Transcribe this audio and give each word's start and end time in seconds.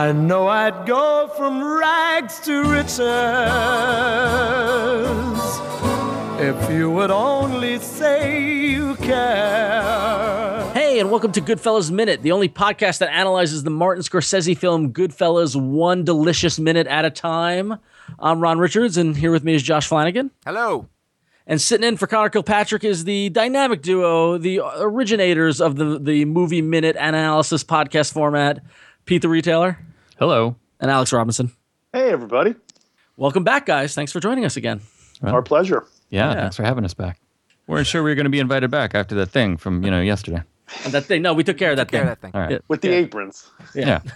I 0.00 0.12
know 0.12 0.48
I'd 0.48 0.86
go 0.86 1.30
from 1.36 1.62
rags 1.62 2.40
to 2.40 2.64
riches 2.64 3.00
if 6.40 6.70
you 6.70 6.90
would 6.90 7.10
only 7.10 7.78
say 7.80 8.70
you 8.70 8.94
care. 8.94 10.70
Hey, 10.72 11.00
and 11.00 11.10
welcome 11.10 11.32
to 11.32 11.42
Goodfellas 11.42 11.90
Minute, 11.90 12.22
the 12.22 12.32
only 12.32 12.48
podcast 12.48 13.00
that 13.00 13.10
analyzes 13.10 13.62
the 13.62 13.68
Martin 13.68 14.02
Scorsese 14.02 14.56
film 14.56 14.90
Goodfellas 14.94 15.54
one 15.54 16.02
delicious 16.02 16.58
minute 16.58 16.86
at 16.86 17.04
a 17.04 17.10
time. 17.10 17.78
I'm 18.18 18.40
Ron 18.40 18.58
Richards, 18.58 18.96
and 18.96 19.14
here 19.14 19.30
with 19.30 19.44
me 19.44 19.54
is 19.54 19.62
Josh 19.62 19.86
Flanagan. 19.86 20.30
Hello. 20.46 20.88
And 21.46 21.60
sitting 21.60 21.86
in 21.86 21.98
for 21.98 22.06
Connor 22.06 22.30
Kilpatrick 22.30 22.84
is 22.84 23.04
the 23.04 23.28
dynamic 23.28 23.82
duo, 23.82 24.38
the 24.38 24.62
originators 24.78 25.60
of 25.60 25.76
the, 25.76 25.98
the 25.98 26.24
movie 26.24 26.62
minute 26.62 26.96
analysis 26.98 27.62
podcast 27.62 28.14
format, 28.14 28.62
Pete 29.04 29.20
the 29.20 29.28
Retailer. 29.28 29.78
Hello. 30.20 30.54
And 30.80 30.90
Alex 30.90 31.12
Robinson. 31.14 31.50
Hey, 31.94 32.10
everybody. 32.10 32.54
Welcome 33.16 33.42
back, 33.42 33.64
guys. 33.64 33.94
Thanks 33.94 34.12
for 34.12 34.20
joining 34.20 34.44
us 34.44 34.56
again. 34.56 34.82
Well, 35.22 35.34
Our 35.34 35.40
pleasure. 35.42 35.86
yeah, 36.10 36.28
Yeah. 36.32 36.40
thanks 36.42 36.56
for 36.56 36.62
having 36.62 36.84
us 36.84 36.92
back. 36.94 37.18
We 37.66 37.72
weren't 37.74 37.86
sure 37.86 38.02
we 38.02 38.10
were 38.10 38.14
going 38.14 38.24
to 38.26 38.30
be 38.30 38.38
invited 38.38 38.70
back 38.70 38.94
after 38.94 39.14
that 39.14 39.30
thing 39.30 39.56
from 39.56 39.82
you 39.82 39.90
know 39.90 40.00
yesterday. 40.02 40.42
And 40.84 40.92
that 40.92 41.04
thing, 41.06 41.22
no, 41.22 41.32
we 41.34 41.42
took 41.42 41.56
care 41.58 41.70
of 41.70 41.78
that 41.78 41.90
Care 41.90 42.00
thing. 42.02 42.08
of 42.10 42.20
that 42.20 42.20
thing. 42.20 42.30
All 42.34 42.40
right. 42.46 42.60
With 42.68 42.82
the 42.82 42.88
Yeah. 42.88 42.94
aprons. 42.96 43.50
Yeah. 43.74 44.00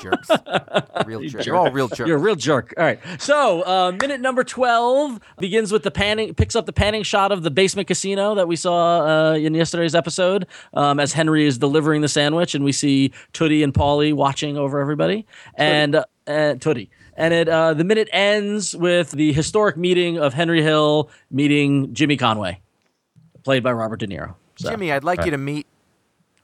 Jerks. 0.00 0.30
Real 1.06 1.22
jerks. 1.22 1.46
You're 1.46 1.56
all 1.56 1.70
real 1.70 1.88
jerks. 1.88 2.06
You're 2.08 2.16
a 2.16 2.20
real 2.20 2.34
jerk. 2.34 2.74
All 2.76 2.84
right. 2.84 3.00
So, 3.18 3.62
uh, 3.62 3.92
minute 3.92 4.20
number 4.20 4.44
12 4.44 5.20
begins 5.38 5.72
with 5.72 5.82
the 5.82 5.90
panning, 5.90 6.34
picks 6.34 6.54
up 6.54 6.66
the 6.66 6.72
panning 6.72 7.02
shot 7.02 7.32
of 7.32 7.42
the 7.42 7.50
basement 7.50 7.88
casino 7.88 8.34
that 8.34 8.48
we 8.48 8.56
saw 8.56 9.30
uh, 9.30 9.34
in 9.34 9.54
yesterday's 9.54 9.94
episode 9.94 10.46
um, 10.74 11.00
as 11.00 11.12
Henry 11.12 11.46
is 11.46 11.56
delivering 11.56 12.02
the 12.02 12.08
sandwich, 12.08 12.54
and 12.54 12.64
we 12.64 12.72
see 12.72 13.12
Tuddy 13.32 13.64
and 13.64 13.72
Paulie 13.72 14.12
watching 14.12 14.56
over 14.56 14.80
everybody. 14.80 15.26
And, 15.54 15.94
uh, 15.94 16.04
and 16.26 16.60
Tuddy. 16.60 16.88
And 17.16 17.34
it, 17.34 17.48
uh, 17.48 17.74
the 17.74 17.84
minute 17.84 18.08
ends 18.12 18.76
with 18.76 19.10
the 19.12 19.32
historic 19.32 19.76
meeting 19.76 20.18
of 20.18 20.34
Henry 20.34 20.62
Hill 20.62 21.10
meeting 21.30 21.92
Jimmy 21.94 22.16
Conway, 22.16 22.60
played 23.44 23.62
by 23.62 23.72
Robert 23.72 24.00
De 24.00 24.06
Niro. 24.06 24.34
So. 24.56 24.70
Jimmy, 24.70 24.92
I'd 24.92 25.04
like 25.04 25.24
you 25.24 25.30
to 25.30 25.38
meet. 25.38 25.66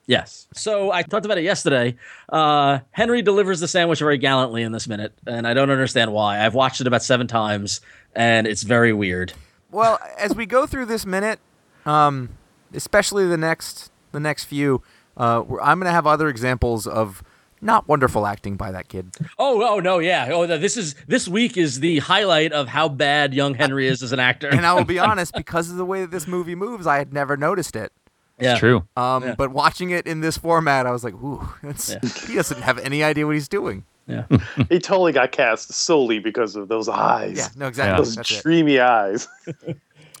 Yes. 0.07 0.47
So 0.53 0.91
I 0.91 1.01
talked 1.01 1.25
about 1.25 1.37
it 1.39 1.43
yesterday. 1.43 1.95
Uh, 2.29 2.79
Henry 2.91 3.21
delivers 3.21 3.59
the 3.59 3.67
sandwich 3.67 3.99
very 3.99 4.17
gallantly 4.19 4.61
in 4.61 4.71
this 4.71 4.87
minute, 4.87 5.13
and 5.25 5.47
I 5.47 5.53
don't 5.55 5.71
understand 5.71 6.13
why. 6.13 6.45
I've 6.45 6.53
watched 6.53 6.79
it 6.79 6.87
about 6.87 7.01
seven 7.03 7.25
times, 7.27 7.81
and 8.15 8.45
it's 8.45 8.63
very 8.63 8.93
weird. 8.93 9.33
Well, 9.71 9.99
as 10.17 10.35
we 10.35 10.45
go 10.45 10.67
through 10.67 10.85
this 10.85 11.05
minute, 11.05 11.39
um, 11.85 12.29
especially 12.73 13.27
the 13.27 13.37
next 13.37 13.91
the 14.11 14.19
next 14.19 14.43
few, 14.45 14.81
uh, 15.17 15.41
I'm 15.61 15.79
going 15.79 15.85
to 15.85 15.91
have 15.91 16.07
other 16.07 16.29
examples 16.29 16.85
of 16.87 17.23
Not 17.61 17.87
wonderful 17.87 18.27
acting 18.27 18.57
by 18.57 18.71
that 18.71 18.87
kid. 18.89 19.11
Oh, 19.39 19.63
oh 19.67 19.79
no, 19.79 19.97
yeah. 19.99 20.29
Oh, 20.31 20.45
this 20.45 20.77
is 20.77 20.93
this 21.07 21.27
week 21.27 21.57
is 21.57 21.79
the 21.79 21.97
highlight 21.99 22.51
of 22.53 22.67
how 22.67 22.89
bad 22.89 23.33
young 23.33 23.55
Henry 23.55 23.87
is 23.87 24.03
as 24.03 24.11
an 24.11 24.19
actor. 24.19 24.49
And 24.49 24.65
I 24.67 24.73
will 24.73 24.85
be 24.85 24.99
honest, 25.09 25.33
because 25.33 25.71
of 25.71 25.77
the 25.77 25.85
way 25.85 26.01
that 26.01 26.11
this 26.11 26.27
movie 26.27 26.53
moves, 26.55 26.85
I 26.85 26.97
had 26.99 27.11
never 27.11 27.35
noticed 27.35 27.75
it. 27.75 27.91
Yeah. 28.39 28.51
It's 28.51 28.59
true. 28.59 28.85
Um, 28.97 29.23
Yeah. 29.23 29.35
But 29.37 29.51
watching 29.51 29.91
it 29.91 30.05
in 30.07 30.21
this 30.21 30.37
format, 30.37 30.85
I 30.85 30.91
was 30.91 31.03
like, 31.03 31.13
ooh, 31.15 31.47
it's, 31.63 31.93
he 32.27 32.35
doesn't 32.35 32.61
have 32.61 32.77
any 32.79 33.03
idea 33.03 33.25
what 33.25 33.35
he's 33.35 33.47
doing. 33.47 33.83
Yeah. 34.07 34.25
He 34.69 34.79
totally 34.79 35.11
got 35.13 35.31
cast 35.31 35.73
solely 35.73 36.19
because 36.19 36.55
of 36.55 36.67
those 36.67 36.87
eyes. 36.89 37.37
Yeah, 37.37 37.47
no, 37.55 37.67
exactly. 37.67 37.91
Yeah. 37.93 37.97
Those 37.97 38.15
That's 38.15 38.31
it. 38.31 38.43
dreamy 38.43 38.79
eyes. 38.79 39.27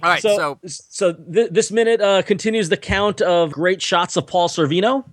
All 0.03 0.09
right, 0.11 0.21
So, 0.21 0.59
so, 0.65 0.83
so, 0.89 1.13
th- 1.13 1.49
this 1.51 1.71
minute 1.71 2.01
uh, 2.01 2.21
continues 2.21 2.67
the 2.69 2.77
count 2.77 3.21
of 3.21 3.51
great 3.51 3.81
shots 3.81 4.17
of 4.17 4.27
Paul 4.27 4.49
Sorvino. 4.49 5.05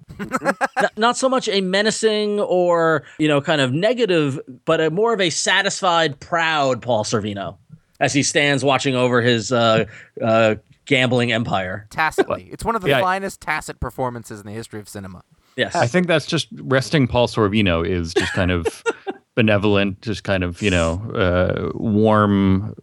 not, 0.77 0.99
not 0.99 1.17
so 1.17 1.29
much 1.29 1.49
a 1.49 1.61
menacing 1.61 2.41
or 2.41 3.05
you 3.19 3.29
know 3.29 3.41
kind 3.41 3.61
of 3.61 3.73
negative, 3.73 4.41
but 4.65 4.81
a 4.81 4.91
more 4.91 5.13
of 5.15 5.21
a 5.21 5.31
satisfied, 5.31 6.19
proud 6.21 6.83
Paul 6.83 7.05
Sorvino 7.05 7.57
as 8.01 8.13
he 8.13 8.23
stands 8.25 8.65
watching 8.65 8.97
over 8.97 9.23
his 9.23 9.53
uh, 9.53 9.85
uh, 10.21 10.57
gambling 10.87 11.33
empire. 11.33 11.87
tacitly, 11.91 12.49
it's 12.53 12.65
one 12.65 12.77
of 12.77 12.83
the 12.83 12.89
Yeah. 12.91 13.01
finest 13.01 13.41
tacit 13.41 13.81
performances 13.81 14.41
in 14.41 14.47
the 14.47 14.53
history 14.53 14.81
of 14.81 14.89
cinema. 14.89 15.23
Yes. 15.57 15.75
I 15.75 15.87
think 15.87 16.07
that's 16.07 16.27
just 16.27 16.49
resting 16.63 17.07
Paul 17.07 17.29
Sorvino 17.29 17.87
is 17.87 18.15
just 18.15 18.33
kind 18.33 18.51
of 18.51 18.83
benevolent, 19.35 20.01
just 20.01 20.25
kind 20.25 20.43
of 20.45 20.63
you 20.63 20.71
know 20.71 21.03
uh, 21.15 21.71
warm, 21.75 22.75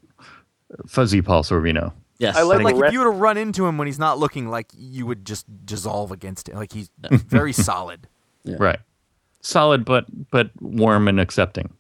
fuzzy 0.88 1.22
Paul 1.22 1.44
Sorvino. 1.44 1.94
yes. 2.20 2.36
I 2.36 2.44
like 2.44 2.62
Like 2.62 2.76
Re- 2.76 2.88
if 2.88 2.94
you 2.94 3.00
were 3.00 3.06
to 3.06 3.12
run 3.12 3.38
into 3.38 3.66
him 3.66 3.78
when 3.78 3.88
he's 3.88 4.00
not 4.00 4.20
looking, 4.20 4.50
like 4.50 4.68
you 4.78 5.06
would 5.06 5.26
just 5.26 5.46
dissolve 5.66 6.12
against 6.12 6.48
him. 6.50 6.56
Like 6.58 6.72
he's 6.74 6.90
very 7.10 7.54
solid. 7.54 8.08
Right. 8.46 8.80
Solid, 9.42 9.84
but 9.86 10.06
but 10.32 10.50
warm 10.62 11.08
and 11.08 11.20
accepting. 11.20 11.74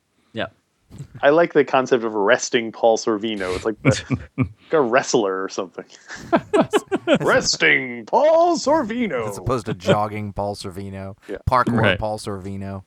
Yeah. 0.98 1.06
I 1.22 1.30
like 1.30 1.54
the 1.54 1.64
concept 1.66 2.04
of 2.04 2.14
resting 2.14 2.72
Paul 2.72 2.98
Sorvino. 2.98 3.56
It's 3.56 3.66
like, 3.66 3.82
the, 3.84 4.20
like 4.38 4.48
a 4.72 4.82
wrestler 4.82 5.44
or 5.44 5.50
something. 5.50 5.86
resting 7.22 8.06
Paul 8.06 8.58
Sorvino. 8.58 9.28
As 9.30 9.38
opposed 9.38 9.66
to 9.68 9.74
jogging 9.74 10.34
Paul 10.34 10.56
Sorvino, 10.56 11.18
Yeah. 11.28 11.38
parkour 11.50 11.80
Right. 11.80 12.00
Paul 12.00 12.18
Sorvino. 12.20 12.84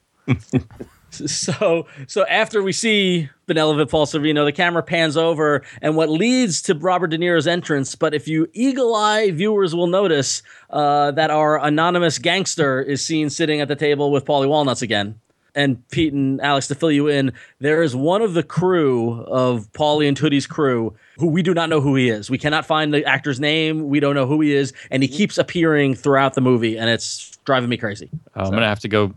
So 1.10 1.87
so 2.06 2.26
after 2.26 2.62
we 2.62 2.72
see 2.72 3.28
benevolent 3.46 3.90
Paul 3.90 4.06
Sorvino, 4.06 4.46
the 4.46 4.52
camera 4.52 4.82
pans 4.82 5.14
over, 5.14 5.62
and 5.82 5.94
what 5.94 6.08
leads 6.08 6.62
to 6.62 6.75
Robert 6.75 7.08
De 7.08 7.19
Niro's 7.19 7.46
entrance. 7.46 7.94
But 7.94 8.14
if 8.14 8.26
you 8.26 8.49
eagle 8.54 8.94
eye 8.94 9.31
viewers 9.31 9.75
will 9.75 9.88
notice 9.88 10.43
uh, 10.70 11.10
that 11.10 11.31
our 11.31 11.62
anonymous 11.62 12.19
gangster 12.19 12.81
is 12.81 13.04
seen 13.04 13.28
sitting 13.28 13.60
at 13.60 13.69
the 13.69 13.76
table 13.76 14.10
with 14.10 14.25
Paulie 14.25 14.49
Walnuts 14.49 14.81
again. 14.81 15.20
And 15.54 15.87
Pete 15.90 16.14
and 16.14 16.40
Alex, 16.40 16.69
to 16.69 16.75
fill 16.75 16.90
you 16.90 17.08
in, 17.08 17.32
there 17.58 17.82
is 17.82 17.94
one 17.94 18.22
of 18.22 18.32
the 18.32 18.43
crew 18.43 19.20
of 19.25 19.70
Paulie 19.72 20.08
and 20.08 20.16
Tuddy's 20.16 20.46
crew 20.46 20.94
who 21.19 21.26
we 21.26 21.43
do 21.43 21.52
not 21.52 21.69
know 21.69 21.81
who 21.82 21.94
he 21.94 22.08
is. 22.08 22.31
We 22.31 22.38
cannot 22.38 22.64
find 22.64 22.93
the 22.94 23.04
actor's 23.04 23.38
name. 23.38 23.88
We 23.90 24.00
don't 24.00 24.14
know 24.14 24.26
who 24.26 24.40
he 24.40 24.54
is, 24.54 24.72
and 24.90 25.02
he 25.02 25.08
keeps 25.10 25.37
appearing 25.37 25.94
throughout 25.94 26.32
the 26.34 26.40
movie, 26.40 26.78
and 26.78 26.88
it's 26.88 27.37
driving 27.44 27.69
me 27.69 27.76
crazy. 27.76 28.08
Uh, 28.34 28.44
I'm 28.44 28.50
gonna 28.50 28.66
have 28.66 28.81
to 28.81 28.88
go 28.88 29.12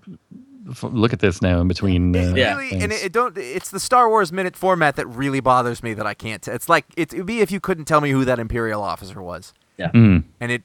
look 0.84 1.14
at 1.14 1.20
this 1.20 1.42
now 1.42 1.62
in 1.62 1.68
between. 1.70 2.14
Uh, 2.16 2.34
Yeah. 2.36 2.58
Really, 2.58 2.82
and 2.84 2.92
it, 2.92 3.06
it 3.06 3.12
don't. 3.14 3.38
It's 3.38 3.70
the 3.70 3.80
Star 3.80 4.10
Wars 4.10 4.32
minute 4.34 4.58
format 4.58 4.98
that 4.98 5.08
really 5.08 5.40
bothers 5.40 5.82
me. 5.84 5.94
That 5.94 6.06
I 6.06 6.14
can't. 6.16 6.42
T- 6.42 6.52
it's 6.52 6.68
like 6.68 6.86
it 6.98 7.14
would 7.14 7.26
be 7.26 7.40
if 7.40 7.50
you 7.52 7.62
couldn't 7.62 7.86
tell 7.86 8.02
me 8.02 8.12
who 8.12 8.26
that 8.26 8.40
Imperial 8.40 8.82
officer 8.84 9.22
was, 9.22 9.54
Yeah. 9.78 9.92
Mm. 9.92 10.24
and 10.42 10.52
it. 10.52 10.64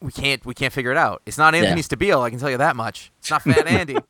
We 0.00 0.12
can't. 0.12 0.44
We 0.46 0.54
can't 0.54 0.72
figure 0.72 0.90
it 0.92 0.96
out. 0.96 1.22
It's 1.26 1.38
not 1.38 1.54
Anthony 1.54 1.82
Stabile. 1.82 2.20
I 2.22 2.30
can 2.30 2.38
tell 2.38 2.50
you 2.50 2.58
that 2.58 2.76
much. 2.76 3.10
It's 3.18 3.30
not 3.30 3.42
Fat 3.42 3.66
Andy. 3.66 3.96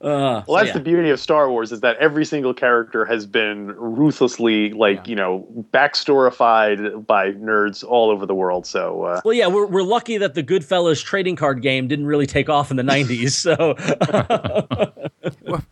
Uh, 0.00 0.42
Well, 0.46 0.56
that's 0.58 0.68
yeah. 0.68 0.72
the 0.74 0.80
beauty 0.80 1.10
of 1.10 1.18
Star 1.20 1.50
Wars 1.50 1.72
is 1.72 1.80
that 1.80 1.96
every 1.98 2.24
single 2.24 2.54
character 2.54 3.04
has 3.04 3.26
been 3.26 3.68
ruthlessly, 3.76 4.70
like 4.72 4.98
Yeah. 4.98 5.02
you 5.06 5.16
know, 5.16 5.46
backstorified 5.72 7.06
by 7.06 7.32
nerds 7.32 7.84
all 7.84 8.10
over 8.10 8.24
the 8.24 8.34
world. 8.34 8.66
So 8.66 9.02
uh, 9.02 9.20
Well, 9.24 9.34
yeah, 9.34 9.46
we're, 9.48 9.66
we're 9.66 9.82
lucky 9.82 10.16
that 10.18 10.34
the 10.34 10.42
Goodfellas 10.42 11.02
trading 11.04 11.36
card 11.36 11.60
game 11.60 11.86
didn't 11.88 12.06
really 12.06 12.26
take 12.26 12.48
off 12.48 12.70
in 12.70 12.76
the 12.76 12.82
90s. 12.82 13.32
So, 13.32 13.74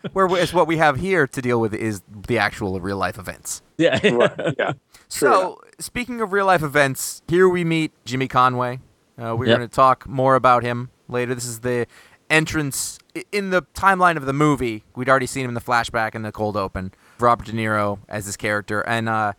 Whereas 0.12 0.52
what 0.52 0.66
we 0.66 0.76
have 0.76 0.96
here 0.96 1.26
to 1.26 1.42
deal 1.42 1.60
with 1.60 1.74
is 1.74 2.02
the 2.28 2.38
actual 2.38 2.80
real 2.80 2.96
life 2.96 3.18
events. 3.18 3.62
yeah. 3.78 3.98
right, 4.08 4.54
yeah, 4.58 4.72
So, 5.20 5.60
speaking 5.78 6.20
of 6.20 6.32
real 6.32 6.46
life 6.46 6.62
events, 6.62 7.22
here 7.28 7.48
we 7.48 7.64
meet 7.64 7.92
Jimmy 8.04 8.28
Conway. 8.28 8.80
Uh, 9.18 9.34
we're 9.36 9.46
Yep. 9.46 9.58
going 9.58 9.68
to 9.68 9.74
talk 9.74 10.08
more 10.08 10.34
about 10.34 10.62
him 10.64 10.90
later. 11.08 11.34
This 11.34 11.44
is 11.44 11.60
the 11.60 11.86
entrance 12.30 12.98
in 13.30 13.50
the 13.50 13.62
timeline 13.74 14.16
of 14.16 14.26
the 14.26 14.32
movie. 14.32 14.82
We'd 14.96 15.08
already 15.08 15.26
seen 15.26 15.44
him 15.44 15.50
in 15.50 15.54
the 15.54 15.60
flashback 15.60 16.14
and 16.14 16.24
the 16.24 16.32
cold 16.32 16.56
open. 16.56 16.92
Robert 17.20 17.46
De 17.46 17.52
Niro 17.52 17.98
as 18.08 18.26
his 18.26 18.36
character, 18.36 18.80
and 18.88 19.08
uh, 19.08 19.34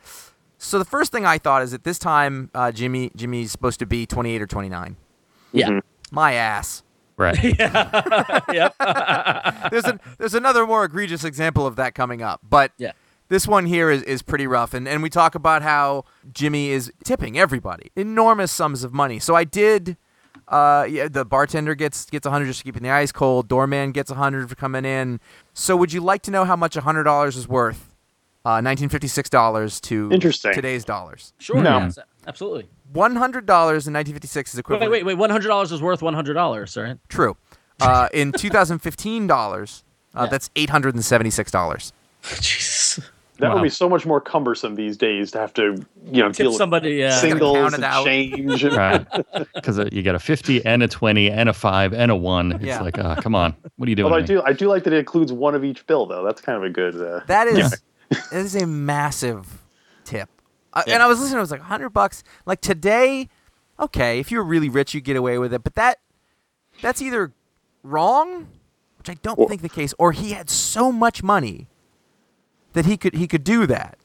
so 0.58 0.80
the 0.80 0.86
first 0.86 1.12
thing 1.12 1.26
I 1.26 1.38
thought 1.38 1.62
is 1.62 1.74
at 1.74 1.84
this 1.84 2.00
time, 2.00 2.50
uh, 2.56 2.72
Jimmy 2.72 3.12
Jimmy's 3.16 3.52
supposed 3.52 3.80
to 3.80 3.86
be 3.86 4.06
28 4.06 4.42
or 4.42 4.48
29. 4.48 4.96
yeah. 5.52 5.80
My 6.12 6.34
ass. 6.34 6.84
Right. 7.18 7.38
yep. 7.44 8.76
There's 9.72 9.86
a, 9.86 10.00
there's 10.18 10.34
another 10.36 10.66
more 10.68 10.86
egregious 10.86 11.24
example 11.24 11.66
of 11.68 11.76
that 11.78 11.96
coming 11.96 12.22
up, 12.22 12.40
but 12.48 12.72
Yeah. 12.78 12.92
This 13.28 13.48
one 13.48 13.66
here 13.66 13.90
is, 13.90 14.02
is 14.04 14.22
pretty 14.22 14.48
rough 14.48 14.74
and, 14.74 14.88
and 14.88 15.02
we 15.04 15.10
talk 15.10 15.36
about 15.36 15.62
how 15.62 16.04
jimmy 16.34 16.70
is 16.70 16.92
tipping 17.04 17.38
everybody 17.38 17.92
enormous 17.96 18.52
sums 18.52 18.84
of 18.84 18.94
money 18.94 19.20
so 19.20 19.36
i 19.36 19.44
did 19.44 19.98
uh, 20.48 20.86
yeah, 20.88 21.08
the 21.08 21.26
bartender 21.26 21.74
gets 21.74 22.06
gets 22.06 22.24
a 22.26 22.30
100 22.30 22.46
just 22.46 22.60
for 22.60 22.66
keeping 22.66 22.84
the 22.84 22.90
ice 22.92 23.12
cold 23.12 23.48
doorman 23.48 23.92
gets 23.92 24.12
a 24.12 24.14
100 24.14 24.48
for 24.48 24.56
coming 24.56 24.86
in 24.86 25.20
so 25.54 25.76
would 25.76 25.92
you 25.92 26.02
like 26.02 26.22
to 26.22 26.30
know 26.30 26.46
how 26.46 26.56
much 26.56 26.76
a 26.78 26.82
$100 26.82 27.28
is 27.36 27.48
worth 27.48 27.96
uh, 28.46 28.62
1956 28.62 29.28
dollars 29.32 29.82
to 29.82 30.12
Interesting. 30.12 30.54
today's 30.54 30.86
dollars 30.86 31.34
Sure. 31.40 31.64
No. 31.64 31.80
yes, 31.80 31.98
absolutely. 32.28 32.68
$100 32.94 33.40
in 33.40 33.44
1956 33.48 34.54
is 34.54 34.60
equivalent 34.60 34.92
wait, 34.92 35.04
wait. 35.04 35.18
$100 35.18 35.72
is 35.72 35.82
worth 35.82 36.02
$100, 36.02 36.84
right? 36.84 36.98
true 37.10 37.36
uh, 37.82 38.08
in 38.14 38.32
2015 38.32 39.26
dollars 39.26 39.84
uh, 40.14 40.24
Yeah. 40.24 40.30
that's 40.30 40.50
$876 40.50 41.92
Jesus. 42.42 43.00
That 43.40 43.50
Wow. 43.50 43.56
would 43.56 43.64
be 43.64 43.70
so 43.70 43.90
much 43.90 44.06
more 44.06 44.22
cumbersome 44.22 44.76
these 44.76 44.96
days 44.98 45.32
to 45.32 45.40
have 45.40 45.54
to, 45.56 45.76
you 46.12 46.22
know, 46.22 46.28
Tip 46.30 46.36
deal 46.38 46.48
with 46.52 46.58
somebody. 46.58 47.04
Uh, 47.04 47.12
singles 47.12 47.74
and 47.74 47.84
out. 47.84 48.06
change. 48.06 48.64
and- 48.64 48.76
Right. 48.76 49.06
Because 49.56 49.80
you 49.92 50.04
got 50.04 50.16
a 50.16 50.20
50 50.20 50.66
and 50.66 50.82
a 50.84 50.88
20 50.88 51.30
and 51.32 51.50
a 51.50 51.54
5 51.54 51.94
and 51.94 52.12
a 52.12 52.16
1. 52.16 52.52
It's 52.54 52.64
Yeah. 52.64 52.82
like, 52.82 52.98
ah, 52.98 53.16
come 53.16 53.36
on. 53.36 53.56
What 53.78 53.88
are 53.88 53.90
you 53.90 53.96
doing? 53.96 54.06
Although 54.12 54.24
I 54.24 54.26
do, 54.26 54.42
I 54.44 54.54
do 54.54 54.68
like 54.68 54.84
that 54.86 54.94
it 54.94 54.98
includes 55.00 55.34
one 55.34 55.54
of 55.56 55.64
each 55.66 55.86
bill, 55.88 56.06
though. 56.06 56.24
That's 56.24 56.42
kind 56.42 56.58
of 56.58 56.64
a 56.64 56.70
good. 56.70 56.96
Uh, 56.96 57.22
That 57.28 57.48
is 57.48 57.82
that 58.10 58.32
is 58.34 58.56
a 58.56 58.66
massive 58.66 59.62
tip. 60.04 60.30
Uh, 60.74 60.84
And 60.88 61.02
I 61.04 61.08
was 61.08 61.20
listening. 61.20 61.38
I 61.38 61.42
was 61.42 61.52
like, 61.52 61.62
hundred 61.62 61.90
bucks. 61.90 62.24
Like 62.46 62.62
today, 62.62 63.28
okay, 63.80 64.20
if 64.20 64.32
you're 64.32 64.44
really 64.44 64.70
rich, 64.70 64.94
you 64.94 65.02
get 65.02 65.16
away 65.18 65.38
with 65.40 65.54
it. 65.54 65.64
But 65.64 65.76
that 65.76 66.00
that's 66.82 67.02
either 67.02 67.32
wrong, 67.84 68.48
which 68.98 69.10
I 69.10 69.16
don't 69.22 69.38
Well- 69.40 69.48
think 69.48 69.62
the 69.62 69.70
case, 69.70 69.94
or 69.98 70.12
he 70.12 70.32
had 70.32 70.50
so 70.50 70.92
much 70.92 71.24
money 71.24 71.68
that 72.76 72.86
he 72.86 72.96
could 72.96 73.16
he 73.16 73.28
could 73.28 73.44
do 73.44 73.66
that. 73.66 73.98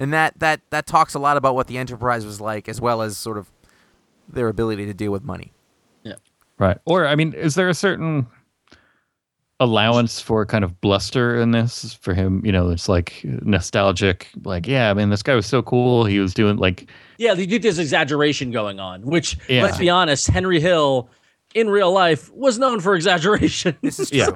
And 0.00 0.12
that 0.12 0.38
that 0.38 0.60
that 0.70 0.86
talks 0.86 1.14
a 1.14 1.18
lot 1.18 1.36
about 1.36 1.54
what 1.54 1.66
the 1.66 1.76
enterprise 1.78 2.24
was 2.24 2.40
like, 2.40 2.68
as 2.68 2.80
well 2.80 3.02
as 3.02 3.16
sort 3.18 3.36
of 3.36 3.50
their 4.28 4.48
ability 4.48 4.86
to 4.86 4.94
deal 4.94 5.10
with 5.12 5.22
money. 5.24 5.52
Yeah. 6.02 6.14
Right. 6.58 6.78
Or, 6.86 7.06
I 7.06 7.14
mean, 7.14 7.32
is 7.34 7.56
there 7.56 7.68
a 7.68 7.74
certain 7.74 8.26
allowance 9.60 10.20
for 10.20 10.44
kind 10.46 10.64
of 10.64 10.80
bluster 10.80 11.36
in 11.40 11.50
this 11.52 11.94
for 11.94 12.14
him? 12.14 12.44
You 12.44 12.52
know, 12.52 12.70
it's 12.70 12.88
like 12.88 13.20
nostalgic, 13.24 14.28
like, 14.44 14.66
yeah, 14.66 14.90
I 14.90 14.94
mean, 14.94 15.10
this 15.10 15.22
guy 15.22 15.34
was 15.34 15.46
so 15.46 15.62
cool. 15.62 16.04
He 16.04 16.18
was 16.20 16.34
doing 16.34 16.56
like, 16.56 16.90
yeah, 17.18 17.34
they 17.34 17.46
did 17.46 17.62
this 17.62 17.78
exaggeration 17.78 18.50
going 18.50 18.80
on, 18.80 19.02
which, 19.02 19.36
Yeah. 19.48 19.62
let's 19.62 19.78
be 19.78 19.90
honest, 19.90 20.26
Henry 20.28 20.60
Hill 20.60 21.08
in 21.54 21.68
real 21.70 21.92
life 21.92 22.32
was 22.32 22.58
known 22.58 22.80
for 22.80 22.94
exaggeration. 22.96 23.76
This 23.82 24.00
is 24.00 24.10
true. 24.10 24.18
yeah. 24.18 24.30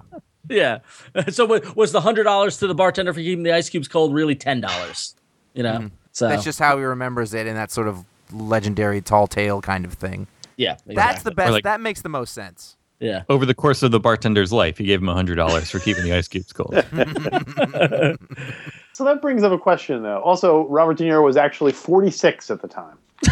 So 1.30 1.46
was 1.74 1.92
the 1.92 2.00
$100 2.00 2.58
to 2.60 2.66
the 2.66 2.74
bartender 2.74 3.12
for 3.12 3.20
keeping 3.20 3.42
the 3.42 3.52
ice 3.54 3.68
cubes 3.68 3.88
cold 3.88 4.14
really 4.14 4.36
$10? 4.36 5.14
You 5.54 5.62
know? 5.62 5.72
Mm-hmm. 5.74 5.86
That's 6.28 6.44
just 6.44 6.58
how 6.58 6.76
he 6.78 6.84
remembers 6.84 7.34
it 7.34 7.46
in 7.46 7.54
that 7.54 7.70
sort 7.70 7.88
of 7.88 8.04
legendary 8.32 9.00
tall 9.00 9.26
tale 9.26 9.60
kind 9.60 9.84
of 9.84 9.94
thing. 9.94 10.26
yeah. 10.56 10.76
That's 10.86 11.22
the 11.22 11.30
best. 11.32 11.52
like- 11.52 11.64
that 11.64 11.80
makes 11.80 12.02
the 12.02 12.08
most 12.08 12.32
sense. 12.34 12.76
Yeah. 13.00 13.22
over 13.28 13.46
the 13.46 13.54
course 13.54 13.84
of 13.84 13.92
the 13.92 14.00
bartender's 14.00 14.52
life, 14.52 14.78
he 14.78 14.84
gave 14.84 15.00
him 15.00 15.06
$100 15.06 15.70
for 15.70 15.78
keeping 15.78 16.02
the 16.02 16.12
ice 16.14 16.26
cubes 16.26 16.52
cold. 16.52 16.74
so 18.92 19.04
that 19.04 19.22
brings 19.22 19.44
up 19.44 19.52
a 19.52 19.58
question, 19.58 20.02
though. 20.02 20.20
Also, 20.22 20.66
Robert 20.68 20.98
De 20.98 21.04
Niro 21.04 21.22
was 21.24 21.36
actually 21.36 21.70
46 21.72 22.50
at 22.50 22.60
the 22.60 22.68
time. 22.68 22.98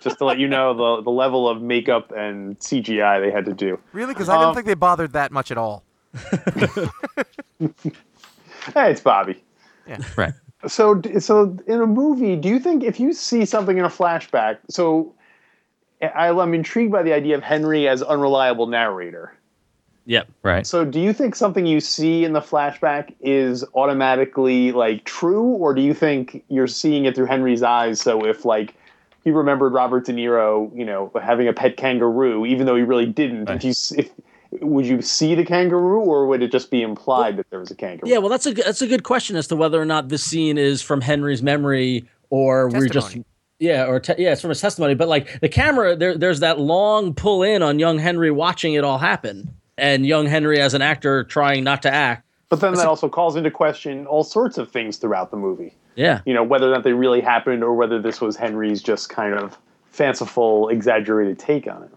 Just 0.00 0.16
to 0.18 0.24
let 0.24 0.38
you 0.38 0.48
know 0.48 0.72
the 0.72 1.02
the 1.02 1.10
level 1.10 1.46
of 1.46 1.60
makeup 1.60 2.10
and 2.16 2.58
CGI 2.58 3.20
they 3.20 3.30
had 3.30 3.44
to 3.44 3.52
do. 3.52 3.78
Really? 3.92 4.14
Because 4.14 4.30
I 4.30 4.36
didn't 4.36 4.48
Um, 4.48 4.54
think 4.54 4.66
they 4.66 4.72
bothered 4.74 5.12
that 5.12 5.30
much 5.30 5.50
at 5.50 5.58
all. 5.58 5.82
Hey, 8.74 8.90
it's 8.90 9.00
Bobby. 9.00 9.42
Yeah. 9.86 9.98
Right. 10.16 10.34
So, 10.66 11.00
so 11.18 11.56
in 11.66 11.80
a 11.80 11.86
movie, 11.86 12.36
do 12.36 12.48
you 12.48 12.58
think 12.60 12.84
if 12.84 13.00
you 13.00 13.12
see 13.14 13.44
something 13.46 13.78
in 13.78 13.84
a 13.84 13.88
flashback, 13.88 14.58
so 14.68 15.14
I, 16.02 16.28
I'm 16.28 16.54
intrigued 16.54 16.92
by 16.92 17.02
the 17.02 17.12
idea 17.12 17.36
of 17.36 17.42
Henry 17.42 17.88
as 17.88 18.02
unreliable 18.02 18.66
narrator. 18.66 19.34
Yep. 20.06 20.28
Right. 20.42 20.66
So, 20.66 20.84
do 20.84 20.98
you 21.00 21.12
think 21.12 21.34
something 21.36 21.66
you 21.66 21.80
see 21.80 22.24
in 22.24 22.32
the 22.32 22.40
flashback 22.40 23.14
is 23.20 23.64
automatically 23.74 24.72
like 24.72 25.04
true, 25.04 25.42
or 25.42 25.74
do 25.74 25.82
you 25.82 25.94
think 25.94 26.42
you're 26.48 26.66
seeing 26.66 27.04
it 27.04 27.14
through 27.14 27.26
Henry's 27.26 27.62
eyes? 27.62 28.00
So, 28.00 28.24
if 28.26 28.44
like 28.44 28.74
he 29.24 29.30
remembered 29.30 29.72
Robert 29.72 30.06
De 30.06 30.12
Niro, 30.12 30.74
you 30.76 30.84
know, 30.84 31.12
having 31.22 31.48
a 31.48 31.52
pet 31.52 31.76
kangaroo, 31.76 32.44
even 32.46 32.66
though 32.66 32.76
he 32.76 32.82
really 32.82 33.06
didn't, 33.06 33.44
Right. 33.48 33.56
if 33.56 33.64
you 33.64 33.98
if 33.98 34.10
would 34.60 34.86
you 34.86 35.00
see 35.02 35.34
the 35.34 35.44
kangaroo, 35.44 36.00
or 36.00 36.26
would 36.26 36.42
it 36.42 36.50
just 36.50 36.70
be 36.70 36.82
implied 36.82 37.36
that 37.36 37.48
there 37.50 37.60
was 37.60 37.70
a 37.70 37.74
kangaroo? 37.74 38.08
Yeah, 38.10 38.18
well, 38.18 38.28
that's 38.28 38.46
a 38.46 38.54
good- 38.54 38.64
that's 38.64 38.82
a 38.82 38.86
good 38.86 39.04
question 39.04 39.36
as 39.36 39.46
to 39.48 39.56
whether 39.56 39.80
or 39.80 39.84
not 39.84 40.08
this 40.08 40.24
scene 40.24 40.58
is 40.58 40.82
from 40.82 41.00
Henry's 41.00 41.42
memory 41.42 42.04
or 42.30 42.68
we're 42.68 42.88
just 42.88 43.16
yeah, 43.58 43.84
or 43.86 44.00
te- 44.00 44.14
yeah, 44.18 44.32
it's 44.32 44.40
from 44.40 44.48
his 44.50 44.60
testimony. 44.60 44.94
But 44.94 45.08
like 45.08 45.38
the 45.40 45.48
camera, 45.48 45.94
there, 45.94 46.16
there's 46.16 46.40
that 46.40 46.58
long 46.58 47.12
pull 47.14 47.42
in 47.42 47.62
on 47.62 47.78
young 47.78 47.98
Henry 47.98 48.30
watching 48.30 48.74
it 48.74 48.84
all 48.84 48.98
happen, 48.98 49.54
and 49.76 50.06
young 50.06 50.26
Henry 50.26 50.58
as 50.60 50.72
an 50.74 50.80
actor 50.82 51.24
trying 51.24 51.62
not 51.64 51.82
to 51.82 51.92
act. 51.92 52.24
But 52.48 52.60
then 52.60 52.74
that 52.74 52.86
also 52.86 53.08
calls 53.08 53.36
into 53.36 53.50
question 53.50 54.06
all 54.06 54.24
sorts 54.24 54.58
of 54.58 54.70
things 54.72 54.96
throughout 54.96 55.30
the 55.30 55.36
movie. 55.36 55.74
Yeah, 55.94 56.20
You 56.24 56.32
know, 56.34 56.42
whether 56.42 56.68
or 56.70 56.74
not 56.74 56.84
they 56.84 56.92
really 56.94 57.20
happened, 57.20 57.62
or 57.62 57.74
whether 57.74 58.00
this 58.00 58.20
was 58.20 58.34
Henry's 58.36 58.82
just 58.82 59.08
kind 59.10 59.34
of 59.34 59.58
fanciful, 59.90 60.68
exaggerated 60.68 61.38
take 61.38 61.66
on 61.66 61.82
it. 61.82 61.90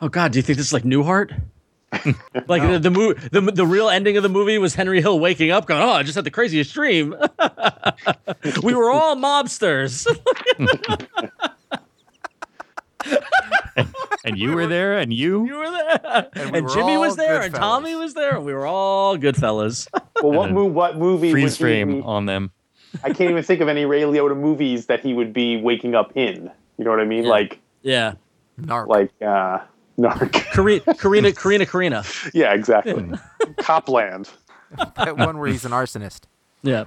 Oh 0.00 0.08
God, 0.08 0.32
do 0.32 0.38
you 0.38 0.42
think 0.42 0.58
this 0.58 0.66
is 0.68 0.72
like 0.72 0.84
Newhart? 0.84 1.40
like 2.48 2.62
the 2.62 2.78
the, 2.78 2.90
mo- 2.90 3.14
the 3.14 3.40
the 3.40 3.66
real 3.66 3.88
ending 3.88 4.16
of 4.18 4.22
the 4.22 4.28
movie 4.28 4.58
was 4.58 4.74
Henry 4.74 5.00
Hill 5.00 5.18
waking 5.18 5.50
up, 5.50 5.66
going, 5.66 5.80
"Oh, 5.80 5.92
I 5.92 6.02
just 6.02 6.16
had 6.16 6.24
the 6.24 6.30
craziest 6.30 6.74
dream. 6.74 7.14
we 8.62 8.74
were 8.74 8.90
all 8.90 9.16
mobsters." 9.16 10.06
And 14.24 14.36
you 14.36 14.52
were 14.52 14.66
there, 14.66 14.98
and 14.98 15.12
you. 15.12 15.46
you 15.46 15.54
were 15.56 15.70
there, 15.70 16.28
and, 16.34 16.50
we 16.50 16.60
were 16.60 16.68
Jimmy 16.68 16.98
was 16.98 17.16
there, 17.16 17.38
good 17.38 17.46
and 17.46 17.54
Tommy 17.54 17.94
was 17.94 18.12
there, 18.12 18.36
and 18.36 18.44
we 18.44 18.52
were 18.52 18.66
all 18.66 19.16
good 19.16 19.36
fellas. 19.36 19.88
Well, 20.20 20.32
what, 20.32 20.46
then 20.46 20.54
mo- 20.54 20.64
what 20.66 20.98
movie? 20.98 21.30
Freeze 21.30 21.56
frame 21.56 22.00
be- 22.00 22.02
on 22.02 22.26
them. 22.26 22.50
I 23.04 23.08
can't 23.12 23.30
even 23.30 23.42
think 23.42 23.60
of 23.60 23.68
any 23.68 23.84
Ray 23.84 24.02
Liotta 24.02 24.36
movies 24.36 24.86
that 24.86 25.00
he 25.00 25.14
would 25.14 25.32
be 25.32 25.56
waking 25.56 25.94
up 25.94 26.12
in. 26.16 26.50
You 26.76 26.84
know 26.84 26.90
what 26.90 27.00
I 27.00 27.04
mean? 27.04 27.24
Yeah. 27.24 27.30
Like, 27.30 27.58
yeah, 27.82 28.14
Narc. 28.60 28.88
like, 28.88 29.12
uh, 29.22 29.60
Narc. 29.98 30.44
Corrina, 30.62 30.80
Corrina, 30.98 31.32
Corrina, 31.34 31.66
Corrina. 31.66 32.30
yeah, 32.34 32.52
exactly. 32.54 33.10
Copland. 33.58 34.28
that 34.96 35.16
one 35.16 35.38
where 35.38 35.48
he's 35.48 35.64
an 35.64 35.72
arsonist. 35.72 36.22
Yeah. 36.62 36.84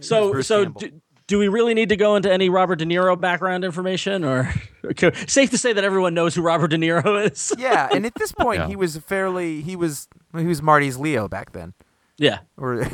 So, 0.00 0.32
Bruce 0.32 0.46
so 0.46 0.66
do, 0.66 0.90
do 1.26 1.38
we 1.38 1.48
really 1.48 1.72
need 1.74 1.88
to 1.88 1.96
go 1.96 2.16
into 2.16 2.30
any 2.32 2.48
Robert 2.48 2.76
De 2.76 2.84
Niro 2.84 3.18
background 3.18 3.64
information, 3.64 4.24
or 4.24 4.52
okay, 4.84 5.12
safe 5.26 5.50
to 5.50 5.58
say 5.58 5.72
that 5.72 5.82
everyone 5.84 6.14
knows 6.14 6.34
who 6.34 6.42
Robert 6.42 6.68
De 6.68 6.76
Niro 6.76 7.30
is? 7.30 7.52
Yeah, 7.58 7.88
and 7.90 8.04
at 8.04 8.14
this 8.16 8.32
point, 8.32 8.60
Yeah. 8.60 8.68
he 8.68 8.76
was 8.76 8.96
fairly 8.98 9.62
he 9.62 9.74
was 9.76 10.08
he 10.36 10.46
was 10.46 10.60
Marty's 10.62 10.96
Leo 10.98 11.28
back 11.28 11.52
then. 11.52 11.74
yeah. 12.18 12.40
Or 12.58 12.86